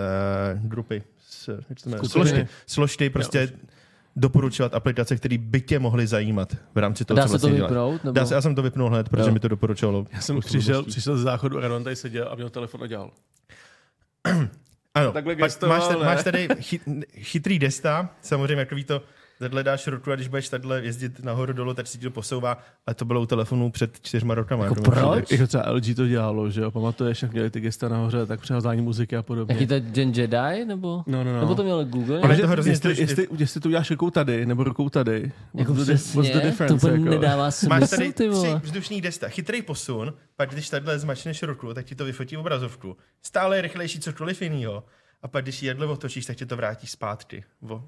[0.61, 2.09] grupy, s, jak se to jmenuje?
[2.09, 2.29] Skupiny.
[2.29, 3.49] složky, složky prostě
[4.17, 7.57] doporučovat aplikace, které by tě mohly zajímat v rámci toho, Dá co se to vlastně
[7.57, 7.69] děláš.
[7.71, 8.03] vypnout?
[8.03, 8.13] Nebo?
[8.15, 9.33] Dá se, já jsem to vypnul hned, protože Jo.
[9.33, 10.05] mi to doporučovalo.
[10.11, 13.11] Já jsem přišel, přišel z záchodu a Radon tady seděl a měl telefon a dělal.
[14.95, 16.79] Ano, Takhle gestoval, máš, tady, máš tady chy,
[17.17, 19.01] chytrý desta, samozřejmě takový to,
[19.39, 22.57] takhle dáš ruku a když budeš takhle jezdit nahoru dolů, tak si ti to posouvá,
[22.87, 24.63] ale to bylo u telefonu před čtyřma rokama.
[24.63, 25.31] Jako to proč?
[25.31, 26.71] Jako třeba LG to dělalo, že jo?
[26.71, 29.53] Pamatuješ, jak měli ty gesta nahoře, tak přehazání muziky a podobně.
[29.55, 30.65] Jaký to je Gen Jedi?
[30.65, 31.39] Nebo, No, no, no.
[31.39, 32.21] nebo to měl Google?
[32.21, 35.31] Ale to hrozně jestli, jestli, jestli, to uděláš rukou tady, nebo rukou tady.
[35.53, 36.75] jako what's the, přesně, what's the to difference?
[36.87, 37.09] úplně jako?
[37.21, 41.73] nedává smysl, Máš tady ty tři vzdušný desta, chytrý posun, pak když takhle zmačneš ruku,
[41.73, 42.97] tak ti to vyfotí obrazovku.
[43.21, 44.83] Stále je rychlejší cokoliv jinýho.
[45.21, 47.43] A pak když ji jedle otočíš, tak ti to vrátí zpátky.
[47.69, 47.83] O,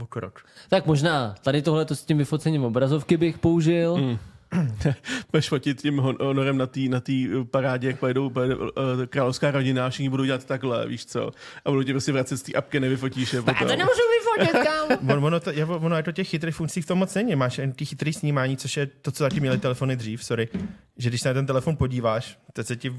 [0.00, 0.40] o krok.
[0.68, 3.96] Tak možná tady tohle s tím vyfocením obrazovky bych použil.
[3.96, 4.18] Mm.
[5.32, 8.70] Budeš fotit tím hon- honorem na té na tý parádě, jak pojedou, pojedou uh,
[9.06, 11.30] královská rodina a všichni budou dělat takhle, víš co?
[11.64, 15.00] A budou tě prostě vracet z té apky, nevyfotíš je Já to nemůžu vyfotit, kámo.
[15.18, 17.36] On, ono, to, je, ono je to těch chytrých funkcí v tom moc není.
[17.36, 20.48] Máš jen ty chytrý snímání, což je to, co zatím měli telefony dřív, sorry.
[20.96, 22.92] Že když se na ten telefon podíváš, teď se ti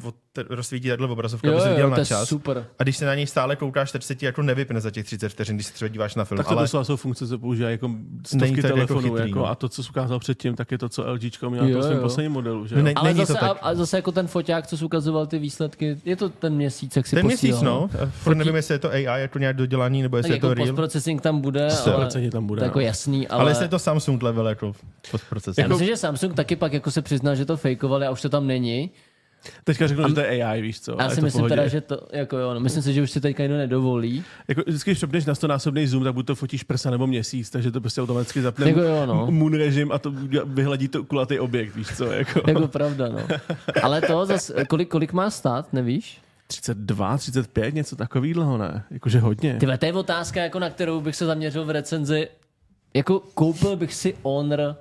[0.50, 2.30] rozsvítí takhle obrazovka, Jo, aby jo, viděl to na je čas.
[2.30, 2.66] super.
[2.80, 5.30] A když se na něj stále koukáš, tak se ti jako nevypne za těch 30
[5.30, 6.38] vteřin, když se třeba díváš na film.
[6.38, 7.90] Tak to ale jsou funkce, co používají jako
[8.28, 9.18] stovky to jako telefonů.
[9.18, 9.46] jako, no.
[9.50, 11.90] A to, co jsi ukázal předtím, tak je to, co LGčko mělo Jo, na tom
[11.92, 12.68] svém posledním modelu.
[12.68, 12.76] Že?
[12.76, 12.86] No jo?
[12.86, 13.58] ne- Ale Není zase, to a, tak.
[13.62, 17.08] a zase jako ten foťák, co jsi ukazoval ty výsledky, je to ten měsíc, jak
[17.08, 17.90] si ten měsíc, posílal.
[18.02, 18.08] no.
[18.12, 20.54] Furt nevím, jestli je to AI, jako nějak dodělaný, nebo Tak jestli je jako to
[20.54, 20.68] real.
[20.68, 22.86] postprocessing tam bude, Sto ale tam bude, to je jako no.
[22.86, 23.42] jasný, ale...
[23.42, 24.74] Ale jestli je to Samsung level, jako
[25.12, 25.58] postproces.
[25.58, 28.30] Já myslím, že Samsung taky pak jako se přiznal, že to fejkovali a už to
[28.30, 28.92] tam není.
[29.64, 30.92] Teďka řeknu, že to je AI, víš co?
[31.00, 31.56] Já a si myslím pohodě.
[31.56, 34.24] teda, že to, jako jo, no, myslím si, že už si teďka někdo nedovolí.
[34.48, 37.50] Jako vždycky, když přepneš na 100 násobný zoom, tak buď to fotíš prsa nebo měsíc,
[37.50, 39.28] takže to prostě automaticky zapne Jako jo, no.
[39.32, 40.14] moon režim a to
[40.46, 42.06] vyhladí to kulatý objekt, víš co?
[42.06, 42.42] Jako.
[42.48, 43.20] Jako pravda, no.
[43.84, 46.22] Ale to zas, kolik, kolik má stát, nevíš?
[46.48, 48.84] 32, 35, něco takového, ne?
[48.92, 49.58] Jakože hodně.
[49.60, 52.28] Ty to je otázka, jako na kterou bych se zaměřil v recenzi.
[52.94, 54.76] Jako koupil bych si Honor,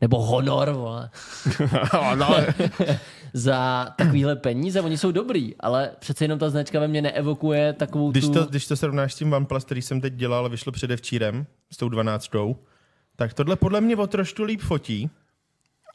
[0.00, 1.10] nebo Honor, vole,
[2.14, 2.36] no,
[3.32, 4.80] za takovýhle peníze.
[4.80, 8.32] Oni jsou dobrý, ale přece jenom ta značka ve mně neevokuje takovou Když tu...
[8.32, 11.76] to, když to srovnáš s tím OnePlus, který jsem teď dělal a vyšlo předevčírem s
[11.76, 12.30] tou 12,
[13.16, 15.10] tak tohle podle mě o trošku líp fotí,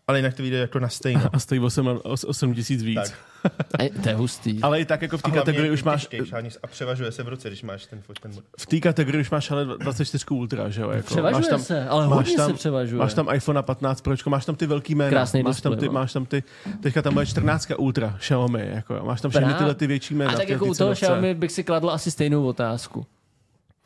[0.07, 1.29] ale jinak to vyjde jako na stejno.
[1.33, 2.95] A stojí 8, 8 tisíc víc.
[2.95, 3.13] Tak.
[4.03, 4.61] To je hustý.
[4.61, 7.27] Ale i tak jako v té kategorii už máš, těžkej, ani- a převažuje se v
[7.27, 10.89] ruce, když máš ten, ten v té kategorii už máš ale 24 Ultra, že jo?
[10.89, 12.99] Jako, Převažuje máš tam, se, ale máš hodně tam, se převažuje.
[12.99, 15.09] Máš tam iPhone 15 Pročko, máš tam ty velký jména.
[15.09, 15.91] Krásný máš tam displej, ty, no.
[15.99, 16.43] máš tam ty,
[16.81, 19.05] teďka tam bude 14 Ultra Xiaomi, jako, jo.
[19.05, 20.31] máš tam všechny tyhle ty větší jména.
[20.31, 20.93] a tak jako u toho.
[20.93, 23.05] Xiaomi bych si kladl asi stejnou otázku.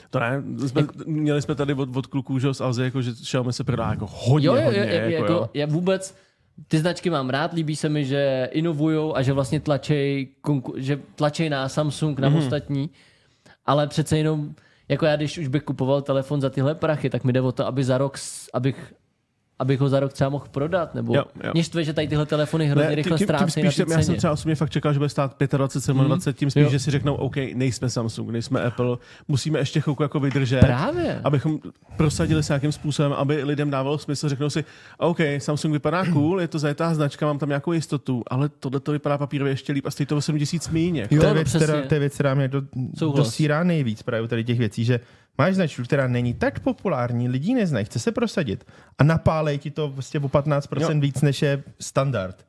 [0.10, 3.54] To ne, jsme, měli jsme tady od, od kluků že, z Alzy, jako, že Xiaomi
[3.54, 4.80] se prodá jako hodně, Jo, jo, hodně.
[4.80, 5.50] jo, jako, jako, jo.
[5.54, 6.16] já vůbec
[6.68, 10.28] ty značky mám rád, líbí se mi, že inovují a že vlastně tlačej,
[10.76, 12.36] že tlačej na Samsung, na mm.
[12.36, 12.90] ostatní,
[13.66, 14.56] ale přece jenom,
[14.90, 17.68] jako já, když už bych kupoval telefon za tyhle prachy, tak mi jde o to,
[17.68, 18.18] aby za rok,
[18.54, 18.94] abych
[19.60, 21.52] abych ho za rok třeba mohl prodat, nebo Jo, jo.
[21.54, 24.02] mě štve, že tady tyhle telefony hrozně rychle tím, tím ztrácejí na spíš, té já
[24.02, 26.70] jsem třeba osobně fakt čekal, že bude stát 25, 27, tím spíš, Jo.
[26.70, 30.60] že si řeknou, OK, nejsme Samsung, nejsme Apple, musíme ještě chvilku jako vydržet.
[30.60, 31.22] Právě.
[31.24, 31.60] Abychom
[31.98, 34.64] prosadili se nějakým způsobem, aby lidem dávalo smysl, řeknou si,
[34.98, 38.92] OK, Samsung vypadá cool, je to zajetá značka, mám tam nějakou jistotu, ale tohle to
[38.92, 40.98] vypadá papírově ještě líp a stojí to 8 tisíc míň.
[40.98, 41.68] Jo, to, je no věc, přesně.
[41.68, 42.62] která, to je věc, která mě do,
[43.16, 45.00] dosírá nejvíc právě tady těch věcí, že
[45.38, 48.66] máš značku, která není tak populární, lidi neznají, chce se prosadit
[49.00, 51.00] a napálej ti to vlastně o 15% Jo.
[51.02, 52.46] víc, než je standard.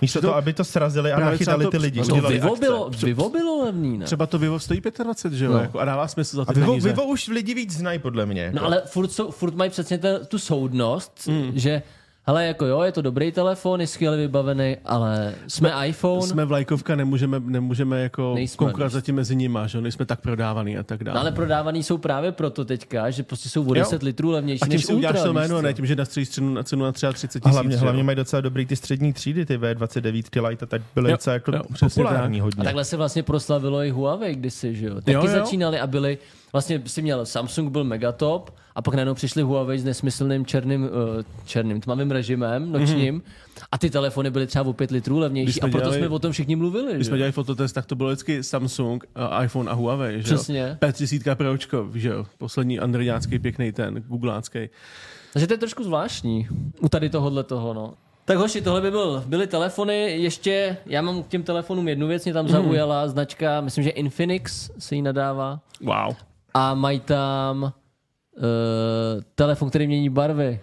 [0.00, 2.00] Místo To- toho, aby to srazili a nachytali to- ty lidi.
[2.00, 4.04] to To Vivo bylo, Vivo bylo levný, ne?
[4.04, 5.58] Třeba to Vivo stojí 25, že jo, No.
[5.58, 6.76] jako, a dává smysl za ty A Vivo.
[6.80, 8.42] Vivo už lidi víc znají, podle mě.
[8.54, 8.66] No jako.
[8.66, 11.52] ale furt, jsou, furt mají přesně tu soudnost, mm.
[11.54, 11.82] že
[12.26, 16.22] hele, jako jo, je to dobrý telefon, je skvěle vybavený, ale jsme iPhone.
[16.22, 19.00] Jsme vlajkovka, nemůžeme, nemůžeme jako Nejsme, konkurovat nejsme.
[19.00, 21.14] zatím mezi nimi, že jo, nejsme tak prodávaný a tak dále.
[21.14, 24.66] No, ale prodávaný jsou právě proto teďka, že prostě jsou o 10 litrů levnější a
[24.66, 27.12] tím než si uděláš to jméno, ne tím, že nastříš cenu na cenu na třeba
[27.12, 27.52] 30 A tisíc.
[27.54, 27.80] hlavně, jo.
[27.82, 31.14] hlavně mají docela dobrý ty střední třídy, ty V29 ty Lite, a tak byly Jo,
[31.16, 32.64] docela jako jo, přesně populární A hodně.
[32.64, 34.94] takhle se vlastně proslavilo i Huawei kdysi, že jo?
[34.94, 35.28] Taky Jo, jo.
[35.28, 36.18] začínali a byli,
[36.56, 40.88] vlastně si měl Samsung byl megatop a pak najednou přišli Huawei s nesmyslným černým, uh,
[41.44, 43.22] černým tmavým režimem nočním
[43.72, 46.32] a ty telefony byly třeba o 5 litrů levnější a proto dělali- jsme o tom
[46.32, 46.94] všichni mluvili.
[46.94, 47.08] Když že?
[47.08, 49.04] jsme dělali fototest, tak to bylo vždycky Samsung,
[49.38, 50.60] uh, iPhone a Huawei, že Přesně.
[50.60, 50.88] jo?
[50.88, 52.26] P30 Pročko, že jo?
[52.38, 54.58] Poslední androidácký pěkný ten, googlácký.
[55.32, 56.48] Takže to je trošku zvláštní
[56.80, 57.94] u tady tohohle toho, no.
[58.24, 62.24] Tak hoši, tohle by byl, byly telefony, ještě, já mám k těm telefonům jednu věc,
[62.24, 66.14] mě tam zaujala značka, myslím, že Infinix se jí nadává Wow.
[66.56, 67.72] A mají tam uh,
[69.34, 70.60] telefon, který mění barvy.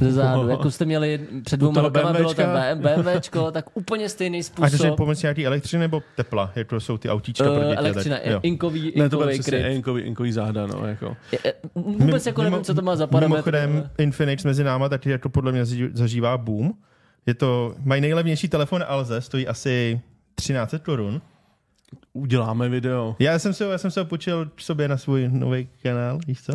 [0.00, 0.48] Ze zádu.
[0.48, 3.02] Jako jste měli jed- před toho rokama, bylo tam BMWčka?
[3.02, 4.96] BMWčko, tak úplně stejný A to je způsob.
[4.96, 6.52] pomocí nějaký elektřiny nebo tepla?
[6.56, 7.76] Je to jsou ty autíčka pro Uh, děti.
[7.76, 8.40] elektřina, tak, jo.
[8.42, 11.16] inkový, Ne, to inkový přesně inkový, inkový záda, no, jako.
[11.32, 13.52] Je- e, Vůbec jako nevím, co to má za parametry.
[13.52, 16.72] Mimochodem, Infinix mezi náma taky jako podle mě zažívá boom.
[17.26, 20.00] Je to, mají nejlevnější telefon Alze, stojí asi
[20.34, 21.20] 13 korun.
[22.12, 23.16] Uděláme video.
[23.18, 26.42] Já jsem se, já jsem se ho půjčil k sobě na svůj nový kanál, víš
[26.42, 26.52] co?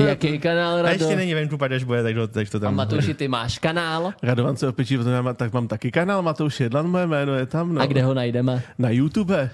[0.00, 0.94] Jaký kanál, A Rado?
[1.04, 2.74] ještě není venku, pak až bude, tak to, tak to A tam...
[2.74, 4.12] Matouši, ty máš kanál?
[4.22, 4.66] Radovan se
[5.22, 7.80] mám- tak mám taky kanál, Matouš Jedlan, moje jméno je tam, no.
[7.80, 8.62] A kde ho najdeme?
[8.78, 9.50] Na YouTube.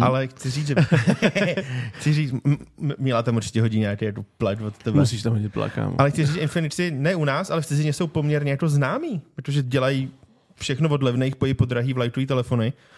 [0.00, 0.74] Ale chci říct, že...
[1.92, 4.98] chci říct, m- m- Míla tam určitě hodí nějaký jako plet od tebe.
[5.00, 5.94] Musíš tam hodit plakám.
[5.98, 9.20] Ale chci říct, že Infinity ne u nás, ale v cizině jsou poměrně jako známí,
[9.34, 10.10] protože dělají
[10.54, 12.72] všechno od levných po, po drahý vlajtový telefony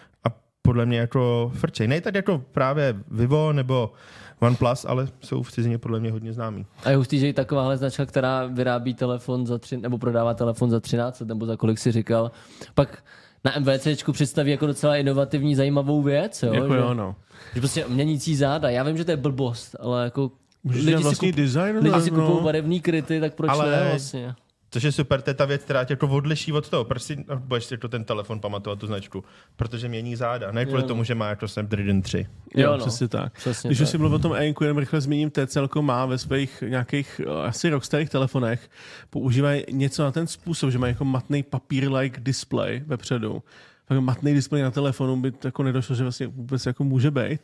[0.61, 1.87] podle mě jako frčej.
[1.87, 3.93] Ne tak jako právě Vivo nebo
[4.39, 6.65] OnePlus, ale jsou v cizině podle mě hodně známí.
[6.83, 10.69] A je hustý, že i takováhle značka, která vyrábí telefon za tři, nebo prodává telefon
[10.69, 12.31] za 13, nebo za kolik si říkal,
[12.75, 13.03] pak
[13.45, 16.53] na MVCčku představí jako docela inovativní, zajímavou věc, jo?
[16.53, 17.15] Jako že, jo, no.
[17.53, 18.69] že prostě měnící záda.
[18.69, 20.31] Já vím, že to je blbost, ale jako
[20.63, 22.25] Můžeš lidi si, vlastní kup, design, lidi si no.
[22.27, 24.35] kupují barevný kryty, tak proč Ale- ne vlastně?
[24.73, 26.85] Což je super, to je ta věc, která tě jako odliší od toho.
[26.85, 29.23] Proč si no, budeš si to ten telefon pamatovat, tu značku?
[29.55, 30.51] Protože mění záda.
[30.51, 30.87] Ne kvůli Jo.
[30.87, 32.17] tomu, že má jako Snapdragon 3.
[32.17, 32.77] Jo, Jo, no.
[32.77, 32.85] no.
[32.85, 33.33] přesně tak.
[33.33, 33.91] Přesně Když už tak.
[33.91, 37.69] si mluvil o tom e jenom rychle zmíním, TCL má ve svých nějakých uh, asi
[37.69, 38.69] rockstarých telefonech
[39.09, 43.43] používají něco na ten způsob, že mají jako matný papír-like display vepředu.
[43.85, 47.41] Tak matný displej na telefonu by to jako nedošlo, že vlastně vůbec jako může být.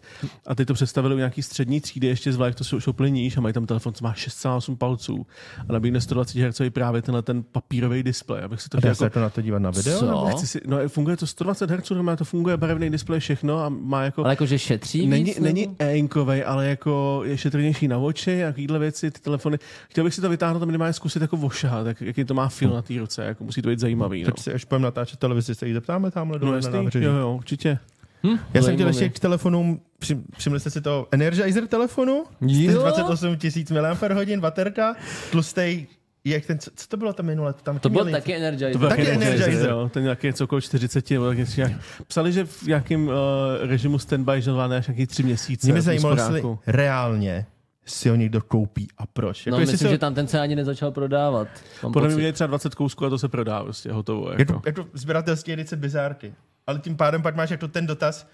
[0.47, 3.53] A teď to představili u nějaký střední třídy, ještě zvlášť to jsou níž a mají
[3.53, 5.27] tam telefon, co má 6,8 palců
[5.69, 8.43] a nabídne 120 Hz právě tenhle ten papírový displej.
[8.43, 9.99] Abych si to Dá chtěl se jako na to dívat na video?
[9.99, 10.25] Co?
[10.25, 14.03] Chci si, no, funguje to 120 Hz, normálně to funguje barevný displej, všechno a má
[14.03, 18.47] jako Ale jakože šetří Není, víc, není e ale jako je šetrnější na oči a
[18.47, 19.57] takovéhle věci, ty telefony.
[19.89, 22.73] Chtěl bych si to vytáhnout a minimálně zkusit jako vošahat, tak, jaký to má feel
[22.73, 24.23] na té ruce, jako musí to být zajímavý.
[24.23, 26.83] No, Tak si až budeme natáčet televizi, se jí zeptáme tamhle no dole na jasný,
[26.83, 27.05] nábřeží.
[27.05, 27.79] jo, jo, určitě.
[28.23, 28.37] Hm?
[28.53, 32.23] Já jsem chtěl ještě k telefonům, při, všimli jste si to Energizer telefonu?
[32.41, 32.79] Jo.
[32.81, 33.99] 28 tisíc mAh
[34.39, 34.95] baterka,
[35.31, 35.87] tlustej,
[36.25, 37.53] jak ten, co, co to bylo tam minule?
[37.63, 38.73] Tam To byl taky Energizer.
[38.73, 39.33] To byl Taky Energizer.
[39.33, 41.71] Energizer, jo, ten nějaký něco okolo 40, nebo tak něco nějak.
[42.07, 43.13] Psali, že v jakém uh,
[43.61, 45.67] režimu standby, že zvládne až nějaký tři měsíce.
[45.67, 47.45] Mě by zajímalo, reálně
[47.87, 49.45] si ho někdo koupí a proč.
[49.45, 51.47] No, jestli myslím, si ho- že tam ten se ani nezačal prodávat.
[51.93, 54.31] Podle mě třeba 20 kousků a to se prodá, prostě hotovo.
[54.31, 54.53] Jako.
[54.53, 56.33] to, je to sběratelské edice bizárky.
[56.67, 58.27] Ale tím pádem pak máš jako ten dotaz,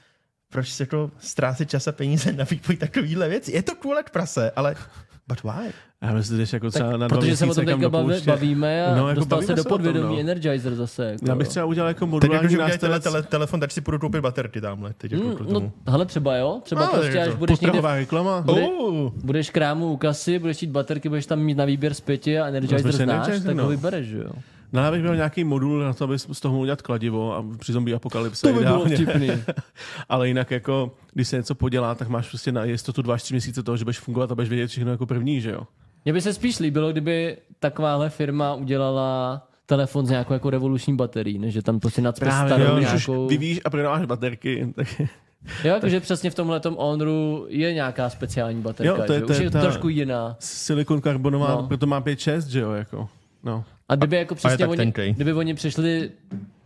[0.50, 3.52] proč se to ztrácet čas a peníze na vývoj takovýhle věci.
[3.52, 4.76] Je to jak prase, ale
[5.28, 5.72] but why?
[6.02, 8.86] Já myslím, že jdeš jako třeba Tak, na protože se o tom teďka baví, bavíme
[8.86, 10.20] a No, no, jako dostal se do se o tom, podvědomí no.
[10.22, 11.06] Energizer zase.
[11.06, 11.26] Jako.
[11.28, 13.22] Já bych třeba udělal jako Teď modulární jakože udělají tele, nástavec.
[13.24, 14.94] tele, telefon, tak si půjdu koupit baterky tamhle.
[14.98, 15.72] Teď jako Mm, kvůli no, tomu.
[15.88, 18.42] hele, třeba jo, třeba Ale prostě až budeš někde, reklama.
[18.42, 22.02] bude- Oh, budeš krámu u kasy, budeš mít baterky, budeš tam mít na výběr z
[22.02, 23.64] pěti a Energizer Vezmeš znáš, tak no.
[23.64, 24.32] ho vybereš, že jo.
[24.74, 27.46] No, já bych měl nějaký modul na to, aby z toho mohl udělat kladivo a
[27.60, 28.48] při zombie apokalypse.
[28.48, 28.96] To by bylo ideálně.
[28.96, 29.30] vtipný.
[30.10, 33.64] Ale jinak jako, když se něco podělá, tak máš prostě na jistotu dva tři měsíce
[33.64, 35.62] toho, že budeš fungovat a budeš vědět všechno jako první, že jo?
[36.06, 41.40] Mně by se spíš líbilo, kdyby takováhle firma udělala telefon s nějakou jako revoluční baterií,
[41.40, 43.26] než že tam prostě Právě, starou jo, když nějakou...
[43.26, 44.88] už vyvíjíš a prodáváš baterky, tak
[45.64, 49.26] Jo, jakože přesně v tomhle Honru je nějaká speciální baterka, Jo, to je- že?
[49.26, 50.36] to už je je trošku jiná.
[50.40, 51.62] silikon karbonová, No.
[51.62, 51.68] no.
[51.68, 53.10] proto má 5-6, že jo, jako.
[53.44, 53.64] No.
[53.94, 56.12] A kdyby jako přesně oni, kdyby oni přišli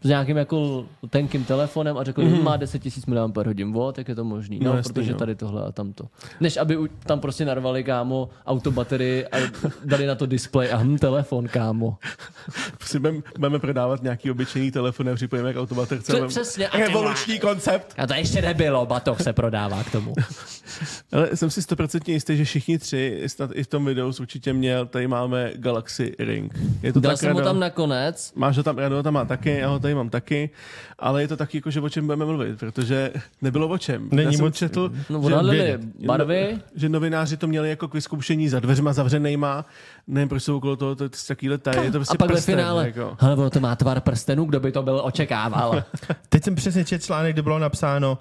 [0.01, 2.43] s nějakým jako tenkým telefonem a řekli, mm.
[2.43, 5.17] má 10 000 mAh, vo, tak je to možný, no, No, jasný, protože no.
[5.17, 6.03] tady tohle a tamto.
[6.39, 9.37] Než aby tam prostě narvali, kámo, autobaterii a
[9.85, 11.97] dali na to displej a hm, telefon, kámo.
[12.77, 16.13] Prostě budeme, prodávat nějaký obyčejný telefon a připojíme k autobaterce.
[16.13, 17.93] Pře- přesně, a Revoluční koncept.
[17.97, 20.13] A to ještě nebylo, batoh se prodává k tomu.
[21.11, 24.85] Ale jsem si stoprocentně jistý, že všichni tři, snad i v tom videu určitě měl,
[24.85, 26.53] tady máme Galaxy Ring.
[26.83, 27.49] Je to Dal tak jsem ho Rado?
[27.49, 30.49] tam nakonec, Máš ho tam, Rado ho tam má taky, já ho tady mám taky,
[30.99, 34.09] ale je to taky jako, že o čem budeme mluvit, protože nebylo o čem.
[34.11, 35.81] Není já jsem moc- četl, no že, vědět.
[36.05, 39.65] barvy, že novináři to měli jako k vyzkoušení za dveřma zavřenejma,
[40.07, 42.35] nevím, proč jsou okolo toho to, to, takovýhle tají, je to prostě a pak ve
[42.35, 43.17] prsten, finále, Jako.
[43.19, 45.83] hele, ono to má tvar prstenu, kdo by to byl očekával.
[46.29, 48.17] Teď jsem přesně četl článek, kde bylo napsáno,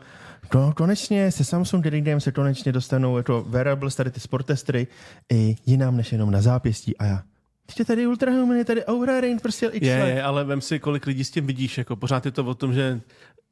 [0.54, 4.86] No, konečně se Samsung Direct se konečně dostanou jako wearables, tady ty sportestry,
[5.32, 6.96] i jinam než jenom na zápěstí.
[6.96, 7.22] A já,
[7.66, 9.86] teď je tady Ultra Human, je tady Aura Ring, prostě X.
[9.86, 12.54] Je, je, ale vem si, kolik lidí s tím vidíš, jako pořád je to o
[12.54, 13.00] tom, že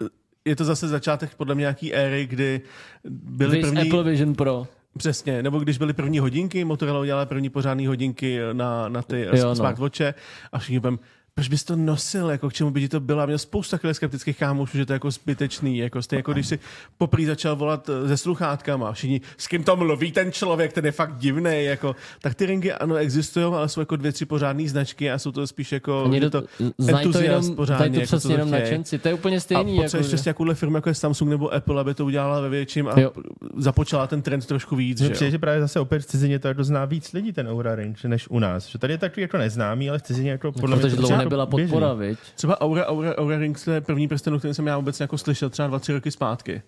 [0.03, 0.09] eh,
[0.44, 2.61] je to zase začátek podle mě nějaký éry, kdy
[3.05, 3.83] byly první...
[3.83, 4.66] Apple Vision Pro.
[4.96, 9.44] Přesně, nebo když byly první hodinky, Motorola udělala první pořádné hodinky na, na ty Jo,
[9.44, 9.57] no.
[9.57, 10.14] smartwatche
[10.53, 10.98] a všichni budeme,
[11.35, 13.20] proč bys to nosil, jako k čemu by ti to bylo?
[13.20, 16.47] A měl spousta takových skeptických kámošů, že to je jako zbytečný, jako stejně jako když
[16.47, 16.59] si
[16.99, 20.92] poprý začal volat eh, se sluchátkama, všichni, s kým to mluví ten člověk, ten je
[20.92, 25.11] fakt divný, jako, tak ty ringy ano existují, ale jsou jako dvě, tři pořádné značky
[25.11, 26.49] a jsou to spíš jako, že to to
[26.88, 28.99] entuziast pořádně, tady to jako, přesně co to jenom nadšenci.
[28.99, 29.77] To je úplně A stejný.
[29.77, 32.88] potřebuješ Jako, ještě nějakouhle firmu, jako je Samsung nebo Apple, aby to udělala ve větším
[32.88, 33.12] a Jo.
[33.57, 34.99] započala ten trend trošku víc.
[34.99, 37.75] Že přijde, že právě zase opět v cizině to jako zná víc lidí, ten Aura
[37.75, 38.66] Ring, než u nás.
[38.68, 41.70] Že tady je takový jako neznámý, ale v cizině jako podle protože mě jako běžný.
[41.72, 42.18] podpora, viď?
[42.34, 45.18] Třeba Aura, Aura, Aura Rings to je první prsten, o kterém jsem já vůbec jako
[45.18, 46.62] slyšel třeba dva, tři roky zpátky.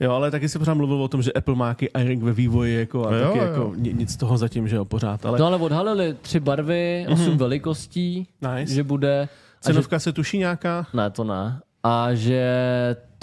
[0.00, 2.78] Jo, ale taky se pořád mluvil o tom, že Apple má nějaký iRing ve vývoji
[2.78, 3.44] jako, a No jo, taky jo.
[3.44, 5.26] jako ni- nic z toho zatím, že jo, pořád.
[5.26, 8.74] Ale No ale odhalili tři barvy, osm velikostí, nice.
[8.74, 9.20] že bude...
[9.22, 9.28] A že,
[9.60, 10.86] cenovka se tuší nějaká?
[10.94, 11.60] ne, to ne.
[11.82, 12.46] A že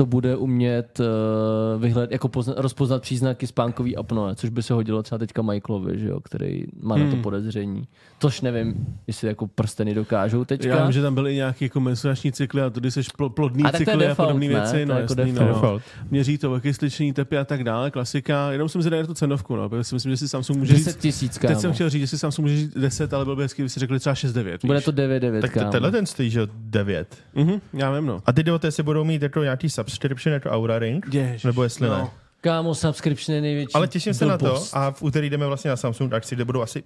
[0.01, 5.03] to bude umět uh, vyhled, jako pozna, rozpoznat příznaky spánkový apnoe, což by se hodilo
[5.03, 7.21] třeba teďka Michaelovi, že jo, který má na to Hmm.
[7.21, 7.87] podezření.
[8.19, 10.67] Tož nevím, jestli jako prsteny dokážou teďka.
[10.67, 13.71] Já vím, že tam byly i nějaké jako menstruační cykly a jsi pl- plodný A
[13.71, 14.53] cykly a default, podobné ne?
[14.53, 14.71] věci.
[14.71, 15.49] To je No, jako jasný, default.
[15.49, 15.53] no.
[15.55, 15.83] Default.
[16.11, 18.51] Měří to slyšení tepy a tak dále, klasika.
[18.51, 21.01] Jenom jsem na tu cenovku, no, protože si myslím, že si Samsung může 10 říct,
[21.01, 23.61] tisíc, Teď jsem chtěl říct, že si Samsung může říct 10, ale bylo by hezky,
[23.61, 24.57] kdyby si řekli třeba 6-9.
[24.65, 27.17] Bude to 9-9, Tak tenhle ten stojí, že jo, 9.
[27.35, 28.21] Mhm, já vím, no.
[28.25, 31.13] A ty do si budou mít jako nějaký subscription jako Aura Ring?
[31.13, 31.97] Ježiš, Nebo jestli no.
[31.97, 32.07] ne?
[32.41, 35.75] Kámo, subscription je největší Ale těším se na to a v úterý jdeme vlastně na
[35.75, 36.83] Samsung akci, kde budou asi...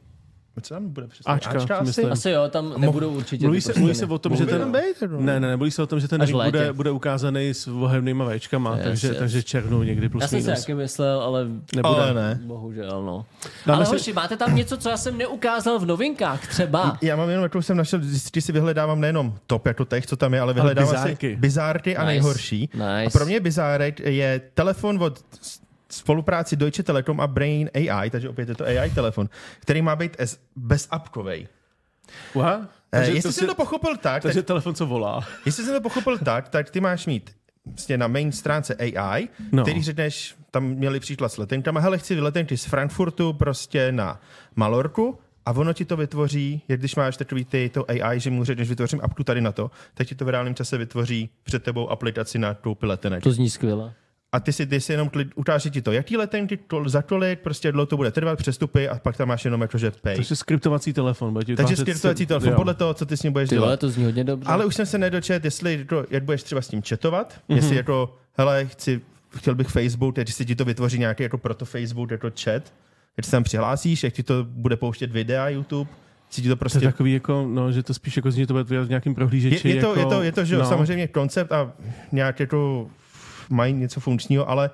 [0.62, 1.34] Co tam bude přesně?
[1.34, 1.84] Ačka, asi?
[1.86, 2.12] myslím.
[2.12, 4.72] Asi jo, tam nebudou určitě Mluví se, mluví se o tom, že ten...
[4.72, 5.18] být, jako.
[5.20, 8.26] Ne, ne, ne, mluví se o tom, že ten ring bude, bude ukázaný s vohevnýma
[8.26, 9.18] vejčkama, Yes, takže, yes.
[9.18, 11.96] takže červnu někdy plus Já jsem si taky myslel, ale Nebude.
[12.02, 12.39] Ale ne.
[12.44, 13.26] bohužel, no.
[13.65, 16.98] Dáme ale si- hoši, máte tam něco, co já jsem neukázal v novinkách třeba?
[17.02, 18.00] Já mám jenom, jakou jsem našel,
[18.32, 21.30] když si vyhledávám nejenom top jako těch, co tam je, ale vyhledávám bizárky.
[21.30, 22.12] si bizárky a Nice.
[22.12, 22.70] nejhorší.
[22.84, 23.18] A Nice.
[23.18, 25.20] pro mě bizárek je telefon od
[25.95, 29.29] spolupráci Deutsche Telekom a Brain AI, takže opět je to AI telefon,
[29.60, 30.17] který má být
[30.55, 31.47] bezapkovej.
[32.39, 35.23] Aha, Eh, takže jestli to jsem si- to pochopil tak, Takže tak, telefon, co volá.
[35.45, 39.47] jestli jsem to pochopil tak, tak ty máš mít vlastně na main stránce AI, No.
[39.51, 39.63] no.
[39.63, 44.21] který řekneš, tam měli příklad s letenkama, hele, chci letenky z Frankfurtu prostě na
[44.55, 48.43] Malorku a ono ti to vytvoří, jak když máš takový ty, to AI, že mu
[48.43, 51.89] řekneš, vytvořím apku tady na to, tak ti to v reálném čase vytvoří před tebou
[51.89, 53.23] aplikaci na koupy letenek.
[53.23, 53.93] To zní skvěle.
[54.36, 57.39] A ty si, ty si jenom klid, ukáže ti to, jaký letenky, to, za tolik,
[57.39, 60.15] prostě dlouho to bude trvat, přestupy a pak tam máš jenom jakože pay.
[60.15, 61.34] Takže skriptovací telefon.
[61.34, 62.56] bude ti Takže skriptovací telefon, jo.
[62.56, 63.65] podle toho, co ty s ním budeš Ty dělat.
[63.65, 64.52] vole, to zní hodně dobře.
[64.52, 67.41] Ale už jsem se nedočet, jestli to, jak budeš třeba s tím chatovat, mm-hmm.
[67.50, 67.58] Mhm.
[67.58, 69.02] jestli jako, hele, chci,
[69.38, 72.74] chtěl bych Facebook, teď si ti to vytvoří nějaký jako proto Facebook, jako chat,
[73.17, 75.91] jak se tam přihlásíš, jak ti to bude pouštět videa YouTube,
[76.30, 76.80] si ti to To je prostě...
[76.80, 79.69] takový jako, no, že to spíš jako zní, to bude v nějakým prohlížeči.
[79.69, 80.65] Je, je, to, jako, je, to, je to, že no.
[80.65, 81.71] samozřejmě koncept a
[82.12, 82.89] nějak jako
[83.49, 84.69] mají něco funkčního, ale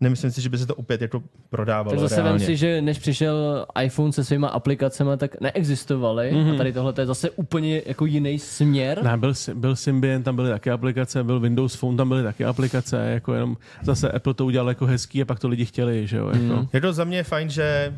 [0.00, 2.46] nemyslím si, že by se to opět jako prodávalo Tak zase vem reálně.
[2.46, 6.32] si, že než přišel iPhone se svýma aplikacemi, tak neexistovaly.
[6.32, 6.40] Mhm.
[6.40, 6.54] Mm-hmm.
[6.54, 9.02] A tady tohle to je zase úplně jako jiný směr.
[9.02, 12.96] Ne, byl, byl Symbian, tam byly taky aplikace, byl Windows Phone, tam byly taky aplikace,
[13.10, 16.26] jako jenom zase Apple to udělal jako hezký a pak to lidi chtěli, že jo,
[16.26, 16.38] jako.
[16.62, 16.68] Mm.
[16.72, 17.94] Je to za mě fajn, že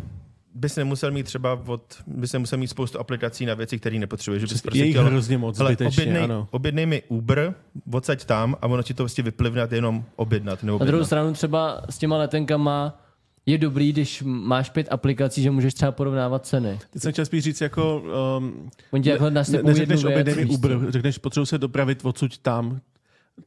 [0.59, 4.41] bys nemusel mít třeba od, bys nemusel mít spoustu aplikací na věci, které nepotřebuješ.
[4.41, 6.49] Že bys Prostě je jich hrozně moc, hele, zbytečně, objednej, ano.
[6.51, 7.55] objednej mi Uber,
[7.93, 10.63] odsaď tam a ono ti to vlastně vyplivne jenom objednat.
[10.63, 13.03] Nebo Na druhou stranu třeba s těma letenkama
[13.47, 16.79] je dobrý, když máš pět aplikací, že můžeš třeba porovnávat ceny.
[16.93, 18.03] Teď jsem chtěl spíš říct jako...
[18.39, 18.71] Um,
[19.03, 20.47] ti takhle ne, neřekneš objednej mi.
[20.47, 22.81] Uber, řekneš potřebuji se dopravit odsud tam,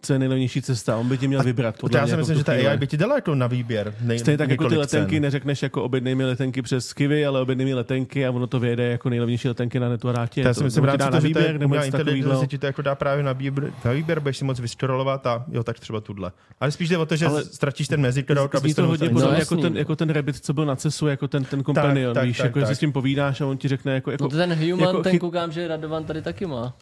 [0.01, 1.75] co je nejlevnější cesta, on by tě měl vybrat.
[1.75, 2.51] To podle já si jako myslím, že ta.
[2.51, 3.93] AI by ti dala jako na výběr.
[4.01, 5.21] Nej, Stejně tak jako ty letenky, cen.
[5.21, 8.83] neřekneš jako objednej mi letenky přes Kivy, ale objednej mi letenky a ono to vyjede
[8.83, 11.09] jako nejlevnější letenky na netu a dá ti To já si myslím, ti že to,
[11.09, 12.45] na výběr, nebo něco takového.
[12.45, 15.63] ti to jako dá právě na výběr, na výběr, budeš si moc vyskrolovat a jo,
[15.63, 16.31] tak třeba tuhle.
[16.59, 19.33] Ale spíš jde o to, že Ale ztratíš ten mezikrok, abys to to hodně podobně
[19.33, 22.25] No, jako, ten, jako ten Rabbit, co byl na CESu, jako ten, ten companion, tak,
[22.25, 24.53] víš, jako si s tím povídáš a on ti řekne, jako, jako No to ten
[24.53, 26.73] human, jako ten chy- koukám, že Radovan tady taky má.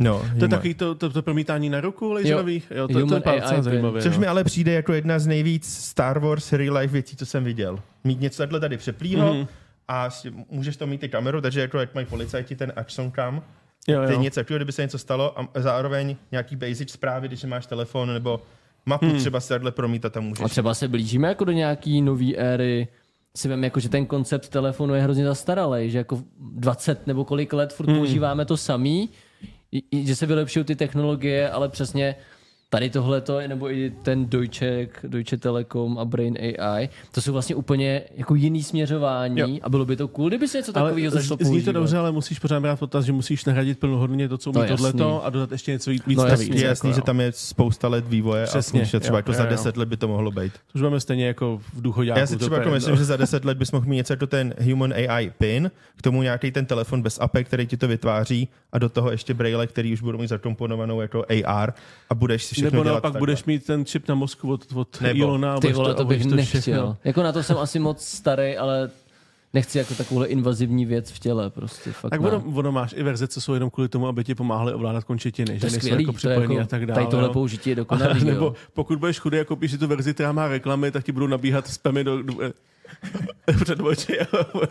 [0.00, 3.02] No, to je takový to, to, to promítání na ruku laserový, jo, to, to je
[3.04, 4.02] Human pár AI docela zajímavé.
[4.02, 4.20] Což no.
[4.20, 7.78] mi ale přijde jako jedna z nejvíc Star Wars real life věcí, co jsem viděl.
[8.04, 9.46] Mít něco takhle tady přeplýho Mhm.
[9.88, 10.08] a
[10.50, 13.42] můžeš to mít i kameru, takže jako jak mají policajti ten action cam,
[13.88, 14.20] jo, to je jo.
[14.20, 18.40] něco takového, kdyby se něco stalo a zároveň nějaký basic zprávy, když máš telefon nebo
[18.86, 19.18] mapu Hmm.
[19.18, 20.44] třeba si takhle promítat a můžeš.
[20.44, 22.88] A třeba se blížíme jako do nějaký nový éry,
[23.36, 27.52] si vím, jako, že ten koncept telefonu je hrozně zastaralý, že jako 20 nebo kolik
[27.52, 27.96] let furt Hmm.
[27.96, 29.08] používáme to samý,
[29.92, 32.16] že se vylepšují ty technologie, ale přesně
[32.70, 38.02] tady tohle nebo i ten Deutsche, Deutsche Telekom a Brain AI, to jsou vlastně úplně
[38.16, 39.48] jako jiný směřování Jo.
[39.62, 41.72] a bylo by to cool, kdyby se něco takového začalo z- zní to používat.
[41.72, 44.76] dobře, ale musíš pořád brát potaz, že musíš nahradit plnohodnotně to, co To umí je
[44.76, 46.30] tohleto a dodat ještě něco víc, No navíc.
[46.30, 46.96] jasný, Je jako, jasný, jo.
[46.96, 49.50] že tam je spousta let vývoje Přesně, a že třeba jo, jako jo, za jo.
[49.50, 50.52] 10 let by to mohlo být.
[50.52, 52.18] To už máme stejně jako v důchodáku.
[52.20, 54.26] Já si to třeba jako myslím, že za 10 let bys mohl mít něco jako
[54.26, 58.48] ten Human AI PIN, k tomu nějaký ten telefon bez APE, který ti to vytváří
[58.72, 61.72] a do toho ještě braille, který už budou mít zakomponovanou jako AR
[62.10, 63.18] a budeš si všechno Nebo dělat naopak takhle.
[63.18, 65.18] budeš mít ten čip na mozku od, od Nebo.
[65.18, 65.54] Ilona.
[65.54, 66.60] a Ty vole, to a bych budeš nechtěl.
[66.60, 66.96] všechno.
[67.04, 68.90] Jako na to jsem asi moc starý, ale
[69.54, 71.92] nechci jako takovouhle invazivní věc v těle prostě.
[71.92, 74.72] Fakt Tak ono, ono máš i verze, co jsou jenom kvůli tomu, aby ti pomáhali
[74.74, 76.94] ovládat končetiny, To že je nejsou skvělý, jako to je připojený jako, a tak dále.
[77.00, 77.32] tady tohle jo.
[77.32, 78.24] použití je A, dokonalý.
[78.24, 78.54] nebo jo.
[78.74, 81.68] pokud budeš chudý a koupíš si tu verzi, která má reklamy, tak ti budou nabíhat
[81.68, 82.34] spamy do, do
[83.64, 84.26] před oči a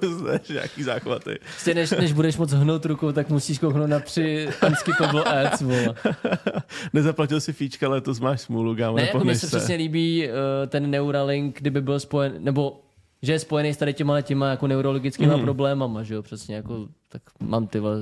[0.17, 1.39] znáš nějaký záchvaty.
[1.39, 5.95] Prostě než, než budeš moc hnout rukou, tak musíš kouknout na tři unskippable ads, vole.
[6.93, 10.34] Nezaplatil si fíčka, letos máš smůlu, kámo, Ne, jako mně se přesně líbí uh,
[10.67, 12.82] ten Neuralink, kdyby byl spojen, nebo
[13.21, 15.43] že je spojený s tady těma těma jako neurologickýma mm.
[15.43, 17.97] problémama, že jo, přesně jako, tak mám ty vole,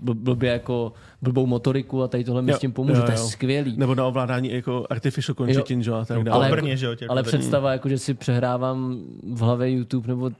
[0.00, 0.92] blbě jako
[1.22, 3.26] blbou motoriku a tady tohle mi Jo, s tím pomůže, jo, to je jo.
[3.28, 3.76] skvělý.
[3.76, 6.36] Nebo na ovládání jako artificial končetin, jo, a tak dále.
[6.36, 8.96] Ale- Ale, Brně, že jo, Ale představa, jako, že si přehrávám
[9.32, 10.30] v hlavě YouTube, nebo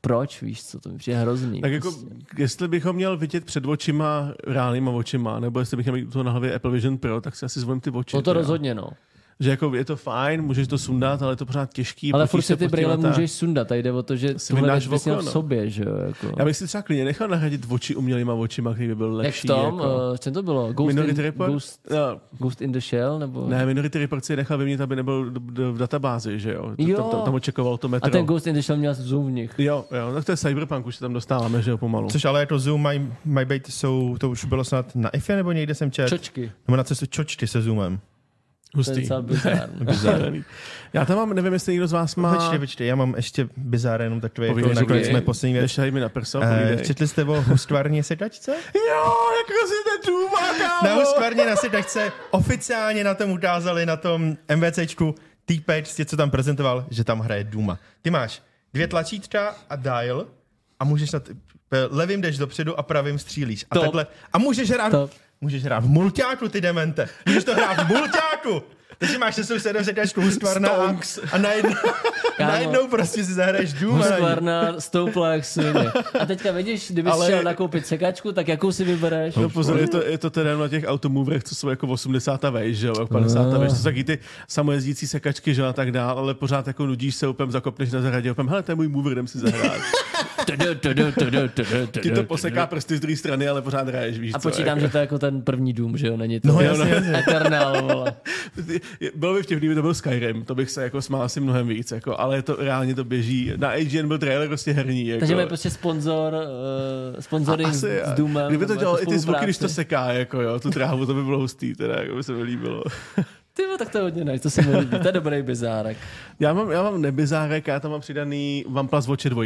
[0.00, 1.60] proč, víš co, to mi přijde hrozný.
[1.60, 1.94] Tak jako,
[2.38, 6.30] jestli bychom měl vidět před očima reálnýma očima, nebo jestli bych měl mít to na
[6.30, 8.16] hlavě Apple Vision Pro, tak si asi zvolím ty oči.
[8.16, 8.40] No to teda.
[8.40, 8.90] rozhodně, no.
[9.40, 12.12] Že jako je to fajn, můžeš to sundat, ale je to pořád těžký.
[12.12, 13.16] Ale furt se si ty brýle a tak.
[13.16, 13.68] můžeš sundat.
[13.68, 15.30] Tady jde o to, že Si tohle věc bys měl v no.
[15.30, 15.96] sobě, že jo.
[16.06, 16.36] Jako.
[16.38, 19.48] Já bych si třeba klidně nechal nahradit oči umělýma očima, který by byl Jak lepší.
[19.48, 19.76] v tom, jako.
[20.10, 20.72] uh, co to bylo?
[20.72, 21.50] Ghost Minority in, Report?
[21.50, 23.18] Ghost, No, Ghost in the Shell?
[23.18, 23.46] Nebo...
[23.48, 25.32] ne, Minority Report si je nechal vyměnit, aby nebyl
[25.72, 26.74] v databázi, že jo?
[26.78, 26.96] Jo.
[26.96, 28.06] Tam, tam, tam očekoval to metro.
[28.06, 29.54] A ten Ghost in the Shell měl zoom v nich.
[29.58, 32.08] Jo, jo, tak to je Cyberpunk, už se tam dostáváme, že jo, pomalu.
[32.10, 35.52] Což ale jako Zoom mají maj být, jsou, to už bylo snad na IFE nebo
[35.52, 36.52] někde jsem čet, Čočky.
[36.68, 38.00] nebo na cestu čočky se Zoomem.
[38.72, 39.00] To je Hustý.
[39.00, 39.76] docela bizarní.
[39.84, 40.44] Bizarní.
[40.92, 42.34] Já tam mám, nevím, jestli někdo z vás má...
[42.34, 45.76] Počkej, počkej, já mám ještě bizár jenom takový, jako nakonec jsme poslední věc.
[45.90, 46.86] Mi na prso, Uh, povídej.
[46.86, 48.50] četli jste o hustvárně sedačce?
[48.74, 51.00] Jo, jak si ten důma, Na kámo!
[51.00, 57.04] hustvárně na sedačce oficiálně na tom ukázali na tom MVCčku týpek, co tam prezentoval, že
[57.04, 57.78] tam hraje Duma.
[58.02, 58.42] Ty máš
[58.74, 60.26] dvě tlačítka a dial
[60.80, 61.32] a můžeš na t-
[61.90, 63.64] levým jdeš dopředu a pravým střílíš.
[63.70, 63.84] A Top.
[63.84, 64.06] takhle.
[64.32, 65.10] A můžeš hrát, Top.
[65.40, 67.08] Můžeš hrát v mulťáku, ty demente.
[67.26, 68.62] Můžeš to hrát v mulťáku.
[68.98, 70.96] Takže máš se svou sedm sedačku hustvárna a,
[71.32, 71.74] a najednou,
[72.38, 73.96] najednou prostě si zahraješ Duma.
[73.98, 75.90] Husqvarna stoupla jak svině.
[76.20, 79.34] A teďka vidíš, kdybys Ale- šel nakoupit sekačku, tak jakou si vybereš?
[79.34, 82.50] No pozor, je to, je to teda na těch automoverech, co jsou jako 80 a
[82.50, 84.18] vejš, že jo, 50 a vejš, to jsou taky ty
[84.48, 88.00] samojezdící sekačky, že jo, a tak dál, ale pořád jako nudíš se, úplně zakopneš na
[88.00, 89.80] zahradě, úplně, hele, to je můj mover, jdem si zahrát.
[92.02, 94.80] Ti to poseká prsty z druhé strany, ale pořád hraješ, víš A co, počítám, jako.
[94.80, 97.18] že to je jako ten první dům, že jo, není to No jasně, jasně.
[97.18, 98.12] Eternal, vole.
[99.14, 101.90] Bylo by vtipný, kdyby to byl Skyrim, to bych se jako smál asi mnohem víc,
[101.90, 103.52] jako, ale to reálně to běží.
[103.56, 105.06] Na IGN byl trailer prostě herní.
[105.06, 105.20] Jako.
[105.20, 108.48] Takže mají prostě sponzor, uh, sponsoring Asi, s Doomem.
[108.48, 111.06] Kdyby to nebo dělal jako i ty zvuky, když to seká, jako jo, tu trávu,
[111.06, 112.82] to by bylo hustý, teda, jako by se mi líbilo.
[113.58, 114.98] Ty tak to je hodně nice, to se mi líbí.
[114.98, 115.96] To je dobrý bizárek.
[116.40, 119.44] Já mám, já mám nebizárek, já tam mám přidaný OnePlus Watch 2,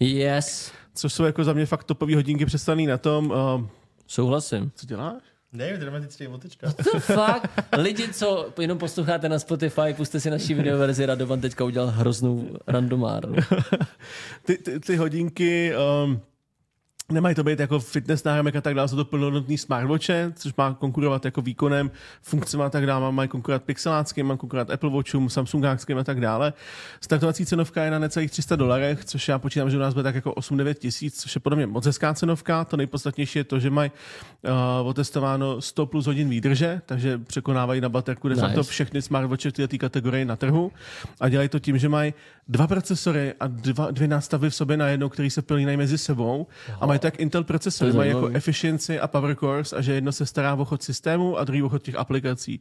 [0.00, 3.66] Yes, což jsou jako za mě fakt topové hodinky představený na tom, uh,
[4.06, 4.70] souhlasím.
[4.74, 5.22] co děláš?
[5.52, 6.72] Ne, dramatický otočka.
[6.72, 7.50] To fakt.
[7.76, 13.36] Lidi, co jenom posloucháte na Spotify, puste si naší videoverzi, Radovan teďka udělal hroznou randomárnu.
[14.44, 15.72] ty, ty, ty hodinky
[16.04, 16.20] um,
[17.12, 20.74] nemají to být jako fitness náramek a tak dále, jsou to plnohodnotný smartwatche, což má
[20.74, 21.90] konkurovat jako výkonem,
[22.22, 26.52] funkcemi a tak dále, mají konkurovat pixeláckým, má konkurovat Apple Watchům, Samsungáckým a tak dále.
[27.00, 30.14] Startovací cenovka je na necelých 300 dolarech, což já počítám, že u nás bude tak
[30.14, 32.64] jako 8-9 tisíc, což je podle mě moc hezká cenovka.
[32.64, 33.90] To nejpodstatnější je to, že mají
[34.80, 38.70] uh, otestováno 100 plus hodin výdrže, takže překonávají na baterku de facto Nice.
[38.70, 40.72] všechny smartwatche v této kategorii na trhu
[41.20, 42.14] a dělají to tím, že mají
[42.48, 46.46] dva procesory a dva, dvě nástavy v sobě najednou, které se plínají mezi sebou
[46.80, 50.12] a mají tak Intel procesory, je mají jako efficiency a power cores a že jedno
[50.12, 52.60] se stará o chod systému a druhý o chod těch aplikací.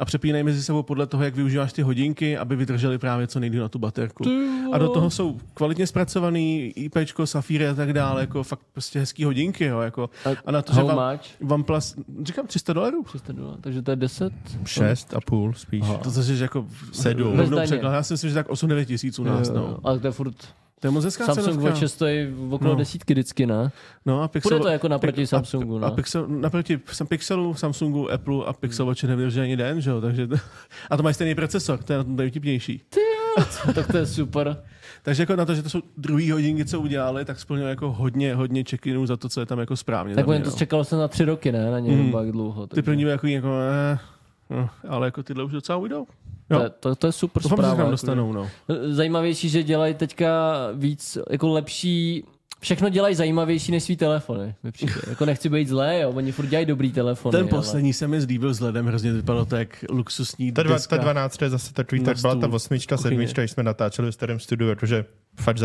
[0.00, 3.62] A přepínají mezi sebou podle toho, jak využíváš ty hodinky, aby vydržely právě co nejdýl
[3.62, 4.24] na tu baterku.
[4.72, 9.24] A do toho jsou kvalitně zpracovaný IP, safíry a tak dále, jako fakt prostě hezký
[9.24, 10.10] hodinky, jo, jako.
[10.46, 11.18] A na to, že vám?
[11.50, 13.02] OnePlus, říkám 300 dolarů?
[13.02, 14.32] 300 dolarů, takže to je 10?
[14.64, 15.84] Šest a půl spíš.
[16.02, 17.30] To zase, že jako Sedm.
[17.30, 17.66] Bez rovnou daně.
[17.66, 17.92] překlad.
[17.92, 19.78] Já si myslím, že tak 8-9 tisíc u nás, no.
[19.84, 20.34] Ale to je furt
[20.82, 21.70] To je moc hezká Samsung cenovka.
[21.70, 22.76] Watch stojí v okolo No.
[22.76, 23.70] desítky vždycky, ne?
[24.06, 25.86] No a Pixel, Bude to jako naproti Samsungu, A, no.
[25.86, 30.00] a Pixel, naproti Pixelu, Samsungu, Apple a Pixel Watch nevydrží ani den, že jo?
[30.00, 30.28] Takže,
[30.90, 32.82] a to mají stejný procesor, to je na tom nejvtipnější.
[33.74, 34.62] tak to je super.
[35.02, 38.34] Takže jako na to, že to jsou druhý hodinky, co udělali, tak splnil jako hodně,
[38.34, 40.14] hodně check-inů za to, co je tam jako správně.
[40.14, 41.70] Tak to čekalo se na tři roky, ne?
[41.70, 42.32] Na něj mm.
[42.32, 42.66] dlouho.
[42.66, 43.48] Ty takže první byly jako, jako
[43.92, 43.98] eh,
[44.50, 46.06] no, ale jako tyhle už docela ujdou.
[46.52, 46.62] To, Jo.
[46.64, 47.76] je- to, to, je super Doufám, že se zpráva.
[47.76, 48.48] tam jako, dostanou, no.
[48.68, 52.24] že- Zajímavější, že dělají teďka víc jako lepší
[52.60, 54.54] Všechno dělají zajímavější než svý telefony.
[55.10, 56.10] jako nechci být zlé, jo.
[56.10, 57.32] Oni furt dělají dobrý telefony.
[57.32, 61.42] Ten poslední se mi zlíbil vzhledem, hrozně vypadalo to jak luxusní Ta, dva, ta 12
[61.42, 65.04] je zase takový, tak byla ta osmička, sedmička, když jsme natáčeli v starém studiu, protože
[65.36, 65.56] fakt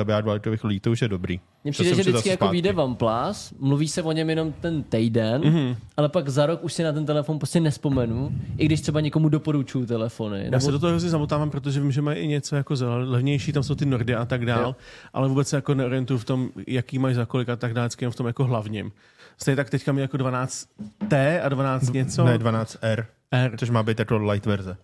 [0.41, 1.39] to bych to už je dobrý.
[1.63, 5.55] Mně přijde, že vždycky jako vyjde OnePlus, mluví se o něm jenom ten týden, Mhm.
[5.57, 5.75] mm-hmm.
[5.97, 9.29] ale pak za rok už si na ten telefon prostě nespomenu, i když třeba někomu
[9.29, 10.39] doporučuju telefony.
[10.43, 12.95] Já Nebo se do toho hrozně zamotávám, protože vím, že mají i něco jako za
[12.95, 14.75] levnější, tam jsou ty Nordy a tak dál, Jo.
[15.13, 18.15] ale vůbec se jako neorientuju v tom, jaký mají za kolik a tak jenom v
[18.15, 18.91] tom jako hlavním.
[19.37, 22.23] Stejně tak teďka mi jako 12T a 12 něco.
[22.25, 23.57] Ne, 12R, R.
[23.57, 24.77] což má být jako light verze.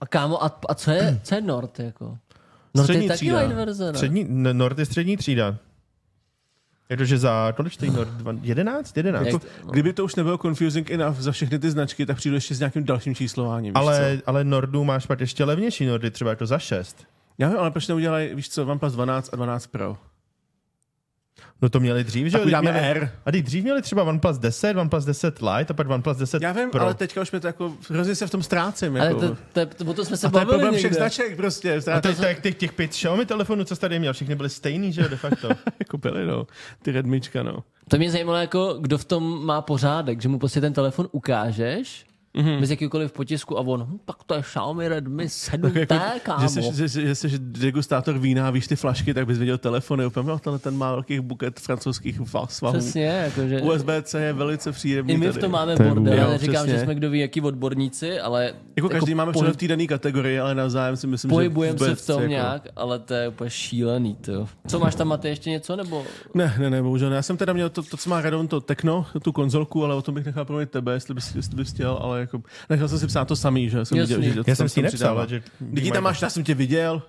[0.00, 2.18] A kámo, a, a co, je, co je Nord jako?
[2.74, 3.38] Nord Střední je taky třída.
[3.40, 3.94] light verze, ne?
[3.98, 5.56] Střední, Nord je střední třída.
[6.90, 8.08] Je to, že za kolik stojí Nord?
[8.08, 8.96] Dva- 11?
[8.96, 9.26] 11?
[9.26, 12.54] Jak- Jako, kdyby to už nebylo confusing enough za všechny ty značky, tak přijdu ještě
[12.54, 13.70] s nějakým dalším číslováním.
[13.70, 14.28] víš Ale, co?
[14.30, 16.96] ale Nordu máš pak ještě levnější Nordy, třeba je to za 6.
[17.38, 19.96] Já vím, ale proč neudělají, víš co, OnePlus 12 a 12 Pro?
[21.62, 23.10] No to měli dřív, že Tak uděláme měli, R.
[23.26, 26.52] a teď dřív měli třeba OnePlus 10, OnePlus 10 Lite a pak OnePlus 10 Já
[26.52, 26.80] vím, Pro.
[26.82, 28.96] ale teďka už mě to jako, hrozně se v tom ztrácím.
[28.96, 29.20] Ale Jako.
[29.20, 31.80] to, to, to, o tom jsme se a to je bavili problém všech značek prostě.
[31.92, 34.92] a teď, tak, těch, těch pět Xiaomi telefonů, co jsi tady měl, všechny byly stejný,
[34.92, 35.48] že jo, de facto.
[35.78, 36.46] jako byly, no.
[36.82, 37.64] Ty Redmička, no.
[37.88, 42.04] To mě zajímalo, jako, kdo v tom má pořádek, že mu prostě ten telefon ukážeš.
[42.38, 42.60] Mm-hmm.
[42.60, 46.42] bez jakýkoliv potisku a on, hm, tak to je Xiaomi Redmi 7T, Tak jako, kámo.
[46.42, 50.06] že, jsi, že, že, že jsi degustátor vína, víš ty flašky, tak bys viděl telefony.
[50.06, 52.78] Úplně, no, tenhle ten má velký buket francouzských svahů.
[52.78, 53.60] Přesně, jakože...
[53.60, 55.14] USB-C je velice příjemný.
[55.14, 55.40] I my v tady.
[55.40, 56.72] tom máme To bordel, Jo, já neříkám, přesně.
[56.78, 60.38] že jsme kdo ví, jaký odborníci, ale Jako každý máme pohyb- v té dané kategorii,
[60.40, 62.30] ale navzájem si myslím, pohybujeme že se vůbec, v tom jako...
[62.30, 64.48] nějak, ale to je úplně šílený, to.
[64.66, 66.04] Co máš tam, Matej, ještě něco, nebo...
[66.34, 67.10] Ne, ne, ne, bohužel.
[67.10, 67.16] ne.
[67.16, 70.02] Já jsem teda měl to, to co má Radon, to Tekno, tu konzolku, ale o
[70.02, 73.06] tom bych nechal promluvit tebe, jestli bys, jestli bys chtěl, ale jako nechal jsem si
[73.06, 74.16] psát to samý, že jsem Jasný.
[74.16, 75.42] viděl, že Já jsem si se nepsal, že...
[75.92, 77.02] Tam máš, já jsem tě viděl.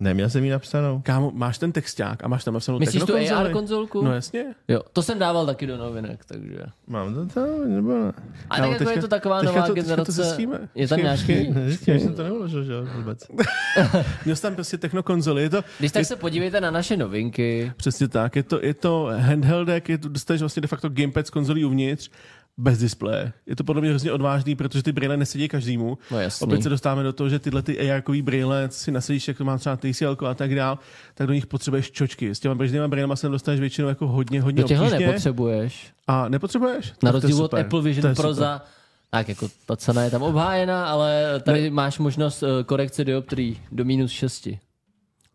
[0.00, 1.00] Neměl jsem ji napsanou.
[1.04, 3.16] Kámo, máš ten texták a máš tam napsanou Myslíš tu?
[3.36, 4.02] AR konzolku?
[4.02, 4.44] No jasně.
[4.68, 6.58] Jo, to jsem dával taky do novinek, takže...
[6.86, 8.12] Mám to tam, nebo ne?
[8.50, 10.12] A Kámo, tak jako je teďka- to taková teďka nová to- teďka to generace.
[10.12, 10.68] zjistíme.
[10.74, 11.54] je tam nějaký...
[11.86, 13.26] že jsem to neuložil, že jo, vůbec.
[14.24, 15.42] Měl jsi tam prostě Tekno konzoli.
[15.42, 17.72] Je to, Když tak se podívejte na naše novinky.
[17.76, 21.30] Přesně tak, je to, je to handheldek, je to, dostaneš vlastně de facto gamepad z
[21.30, 22.10] konzolí uvnitř,
[22.58, 23.32] bez displeje.
[23.46, 25.98] Je to podle mě hrozně odvážný, protože ty brýle nesedí každému.
[26.10, 26.44] No jasný.
[26.44, 29.58] Opět se dostáváme do toho, že tyhle ty ar brýle si nasadíš, jak to má
[29.58, 30.78] třeba TCL a tak dál,
[31.14, 32.34] tak do nich potřebuješ čočky.
[32.34, 35.06] S těma běžnýma brýlema se dostaneš většinou jako hodně, hodně Do těchhle obtížně.
[35.06, 35.92] nepotřebuješ.
[36.06, 36.92] A nepotřebuješ?
[37.02, 37.54] Na rozdíl od.
[37.54, 38.62] Apple Vision Pro za...
[39.10, 41.70] Tak jako ta cena je tam obhájena, ale tady ne.
[41.70, 44.48] máš možnost eh, korekce dioptrií do minus 6.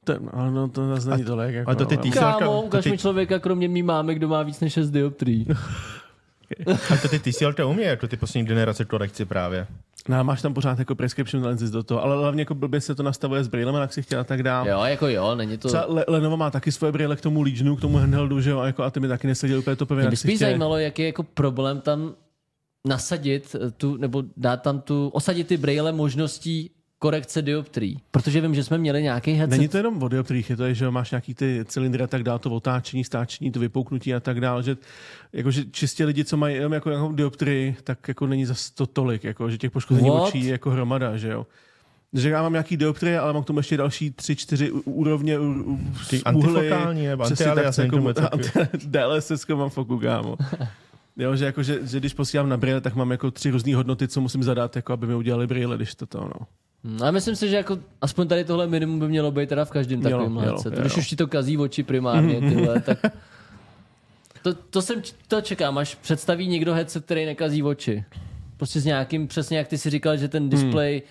[0.04, 1.54] To, je- ale no, to zase není tolik.
[1.56, 4.16] Jako, a to ty ale- tý- Kámo, to ukaž ty- mi člověka, kromě mý máme,
[4.16, 5.48] kdo má víc než 6 dioptrií.
[6.94, 9.68] A to ty TCL to umí, jako ty poslední generace korekci právě.
[10.10, 13.04] No, máš tam pořád jako prescription lenses do toho, ale hlavně jako blbě se to
[13.04, 14.68] nastavuje s brýlem, jak si chtěl a tak dál.
[14.68, 15.68] Jo, jako jo, není to...
[15.68, 18.60] Třeba Le- Lenovo má taky svoje brýle k tomu Legionu, k tomu handheldu, že jo,
[18.60, 20.02] a, jako, a ty mi taky neseděly úplně topově.
[20.08, 22.14] Mě jak by zajímalo, jaký je jako problém tam
[22.88, 26.72] nasadit tu, nebo dát tam tu, osadit ty brýle možností
[27.04, 28.00] korekce dioptrií.
[28.12, 29.58] Protože vím, že jsme měli nějaký headset.
[29.58, 32.40] Není to jenom o dioptrích, je to, že máš nějaký ty cylindry a tak dál,
[32.40, 34.78] to otáčení, stáčení, to vypouknutí a tak dál, že
[35.34, 39.24] jakože čistě lidi, co mají jenom jako nějakou dioptrii, tak jako není zas to tolik,
[39.24, 40.28] jako, že těch poškození What?
[40.28, 41.48] očí je jako hromada, že jo.
[42.14, 45.44] Že já mám nějaký dioptrie, ale mám k tomu ještě další tři, čtyři úrovně u,
[45.44, 46.22] úhly.
[46.26, 48.38] antifokální nebo Přesně antialias, tak, není tomu jako.
[48.86, 50.38] DLSS mám foku, kámo.
[51.18, 54.08] Jo, že, jako, že, že, když posílám na brýle, tak mám jako tři různé hodnoty,
[54.08, 56.48] co musím zadat, jako aby mi udělali brýle, když to to, no.
[56.84, 59.72] Hmm, A myslím si, že jako aspoň tady tohle minimum by mělo být teda v
[59.72, 60.58] každém takovém jo.
[60.80, 63.00] Když už ti to kazí oči primárně, tyhle, tak...
[64.42, 68.04] To, to, jsem, to čekám, až představí někdo headset, který nekazí oči.
[68.58, 71.02] Prostě s nějakým, přesně jak ty si říkal, že ten display,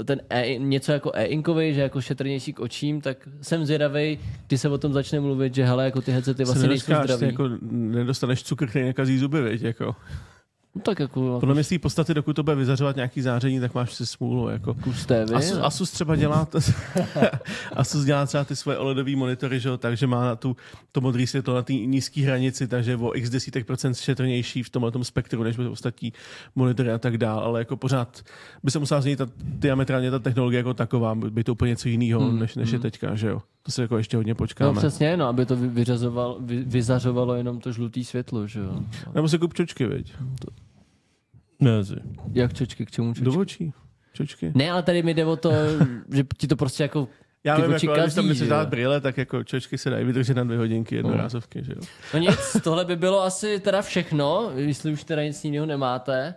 [0.00, 4.58] eh, ten e, něco jako e-inkový, že jako šetrnější k očím, tak jsem zvědavý, kdy
[4.58, 7.26] se o tom začne mluvit, že hele, jako ty headsety Se vlastně nejsou zdraví.
[7.26, 9.96] Jako, nedostaneš cukr, který nekazí zuby, viď, jako.
[10.78, 13.74] No, tak jako, Podle mě z té podstaty, dokud to bude vyzařovat nějaký záření, tak
[13.74, 14.48] máš si smůlu.
[14.48, 14.74] Jako.
[14.74, 15.34] kus tévy.
[15.34, 15.64] Asus, no.
[15.66, 16.58] Asus třeba dělá, to,
[17.76, 20.56] Asus dělá třeba ty svoje OLEDové monitory, že jo, takže má na tu,
[20.92, 24.90] to modré světlo na té nízké hranici, takže o x desítek procent šetrnější v tomhle
[24.90, 26.12] tom spektru, než ostatní
[26.56, 28.22] monitory a tak dál, ale jako pořád
[28.62, 32.20] by se musela změnit ta, diametrálně ta technologie jako taková, by to úplně něco jiného,
[32.20, 33.42] Hmm, hmm, než, než je teďka, že jo.
[33.62, 34.78] To se jako ještě hodně No počkáme.
[34.78, 38.80] přesně, no, aby to vy- vyřazoval, vy, vyzařovalo jenom to žlutý světlo, že jo.
[39.14, 40.14] Nebo se kup čočky, viď?
[41.60, 41.94] Ne, si.
[42.32, 43.24] Jak čočky, k čemu čočky?
[43.24, 43.72] Do očí.
[44.12, 44.52] Čočky.
[44.54, 45.52] Ne, ale tady mi jde o to,
[46.12, 47.08] že ti to prostě jako
[47.44, 50.34] Já ty vím, jako, když tam nechceš dát brýle, tak jako čočky se dají vydržet
[50.36, 51.80] na dvě hodinky jednorázovky, že jo.
[52.14, 56.34] No nic, tohle by bylo asi teda všechno, jestli už teda nic jiného nemáte.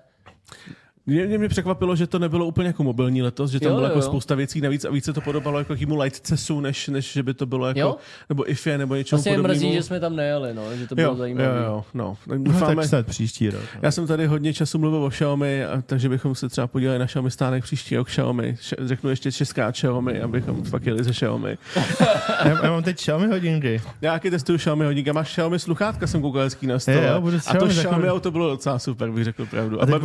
[1.05, 3.81] Mě, mě, mě překvapilo, že to nebylo úplně jako mobilní letos, že tam Jo, bylo
[3.81, 4.01] jo, jako jo.
[4.01, 7.33] spousta věcí navíc a víc se to podobalo jako jakýmu Lightcesu, než, než že by
[7.33, 7.95] to bylo jako, Jo?
[8.29, 9.59] nebo IFE, nebo něčemu Vlastně mě podobnému.
[9.65, 11.47] mrzí, že jsme tam nejeli, no, že to bylo jo, zajímavé.
[11.47, 12.17] jo, jo, no.
[12.29, 13.61] Tak No, doufáme, tak snad příští rok.
[13.75, 13.79] no.
[13.81, 17.05] já jsem tady hodně času mluvil o Xiaomi, a, takže bychom se třeba podívali na
[17.05, 18.57] Xiaomi stánek příští rok Xiaomi.
[18.79, 21.57] Řeknu ještě česká Xiaomi, abychom fakt jeli ze Xiaomi.
[22.45, 23.81] Já, já mám teď Xiaomi hodinky.
[24.01, 25.13] Já taky testuju Xiaomi hodinka.
[25.13, 27.07] Máš Xiaomi sluchátka, jsem koukal hezký na stole.
[27.13, 29.81] Jo, budu a to Xiaomi auto bylo docela super, bych řekl pravdu.
[29.81, 29.95] A teď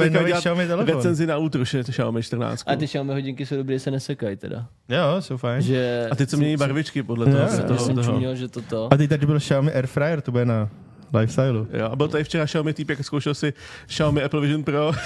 [0.86, 2.62] recenzi na Ultra Xiaomi 14.
[2.66, 4.66] A ty Xiaomi hodinky jsou dobré, se nesekají teda.
[4.88, 5.62] Jo, jsou fajn.
[5.62, 7.38] Že A ty, co mění barvičky podle toho.
[7.38, 7.62] jo, jo.
[7.68, 8.12] toho, jsem toho.
[8.12, 8.88] čuměl, že to to.
[8.92, 10.68] A teď tady byl Xiaomi Air Fryer, to bude na
[11.14, 11.66] lifestylu.
[11.72, 13.52] Jo, a byl tady včera Xiaomi týpek, zkoušel si
[13.86, 14.92] Xiaomi Apple Vision Pro.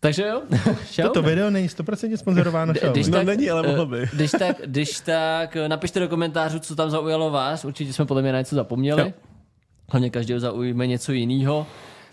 [0.00, 0.42] Takže jo.
[1.02, 2.92] Toto video není 100% sponzorováno Xiaomi.
[2.92, 4.08] když No tak, není, ale mohlo by.
[4.12, 7.64] Když tak, když tak, napište do komentářů, co tam zaujalo vás.
[7.64, 9.02] Určitě jsme podle mě na něco zapomněli.
[9.02, 9.12] Jo.
[9.90, 11.66] Hlavně každého zaujme něco jiného.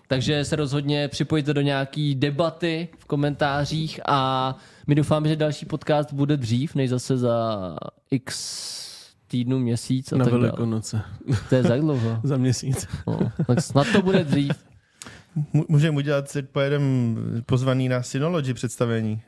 [0.10, 4.56] Takže se rozhodně připojte do nějaký debaty v komentářích a
[4.88, 7.76] my doufáme, že další podcast bude dřív, než zase za
[8.12, 10.42] x týdnů, měsíc a Na tak dále.
[10.42, 11.02] Velikonoce.
[11.50, 12.20] To je za dlouho.
[12.24, 12.88] Za měsíc.
[13.08, 14.52] No, tak snad to bude dřív.
[15.68, 19.22] Můžeme udělat, si pojedem pozvaný na Synology představení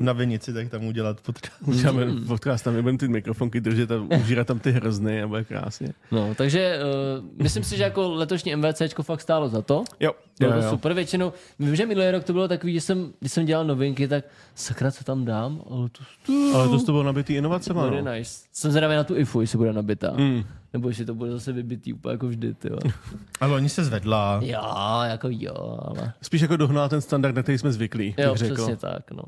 [0.00, 1.62] na Vinici, tak tam udělat podcast.
[1.66, 5.88] Uděláme podcast, tam nebudeme ty mikrofonky držet a užírat tam ty hrozny a bude krásně.
[6.10, 6.78] No, takže
[7.18, 9.84] uh, myslím si, že jako letošní MVCčko fakt stálo za to.
[10.00, 10.70] Jo, Bylo jo, to jo.
[10.70, 14.08] super, většinou, vím, že minulý rok to bylo takový, že jsem, když jsem dělal novinky,
[14.08, 14.24] tak
[14.54, 18.12] sakra, co tam dám, ale to, to Ale to s tobou nabitý inovacema, bude no.
[18.12, 18.44] nice.
[18.52, 20.12] Jsem zvědavý na tu IFU, jestli bude nabitá.
[20.16, 20.44] Mm.
[20.72, 22.70] Nebo jestli to bude zase vybitý úplně jako vždy, ty
[23.40, 24.40] Ale oni se zvedla.
[24.44, 26.12] Jo, jako jo, ale...
[26.22, 28.54] Spíš jako dohnala ten standard, na který jsme zvyklí, Jo, bych řekl.
[28.54, 29.22] přesně tak, no.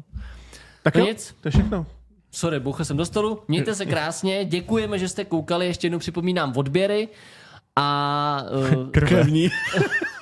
[0.82, 1.34] Tak No jo, nic.
[1.40, 1.86] to je všechno.
[2.30, 3.42] Sorry, bouchl jsem do stolu.
[3.48, 7.08] Mějte se krásně, děkujeme, že jste koukali, ještě jednou připomínám odběry
[7.76, 8.44] a
[8.76, 9.50] uh, Krevní.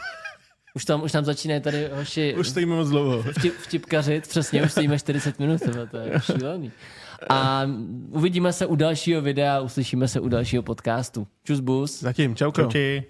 [0.74, 3.22] už, tam, už tam začínají tady hoši Už stojíme moc dlouho.
[3.22, 6.72] vtip, vtipkařit, přesně, už stojíme 40 minut, tohle, to je šílený.
[7.28, 7.62] A
[8.10, 11.26] uvidíme se u dalšího videa, uslyšíme se u dalšího podcastu.
[11.44, 12.00] Čus bus.
[12.00, 12.60] Zatím, čauko.
[12.62, 13.04] Čauči.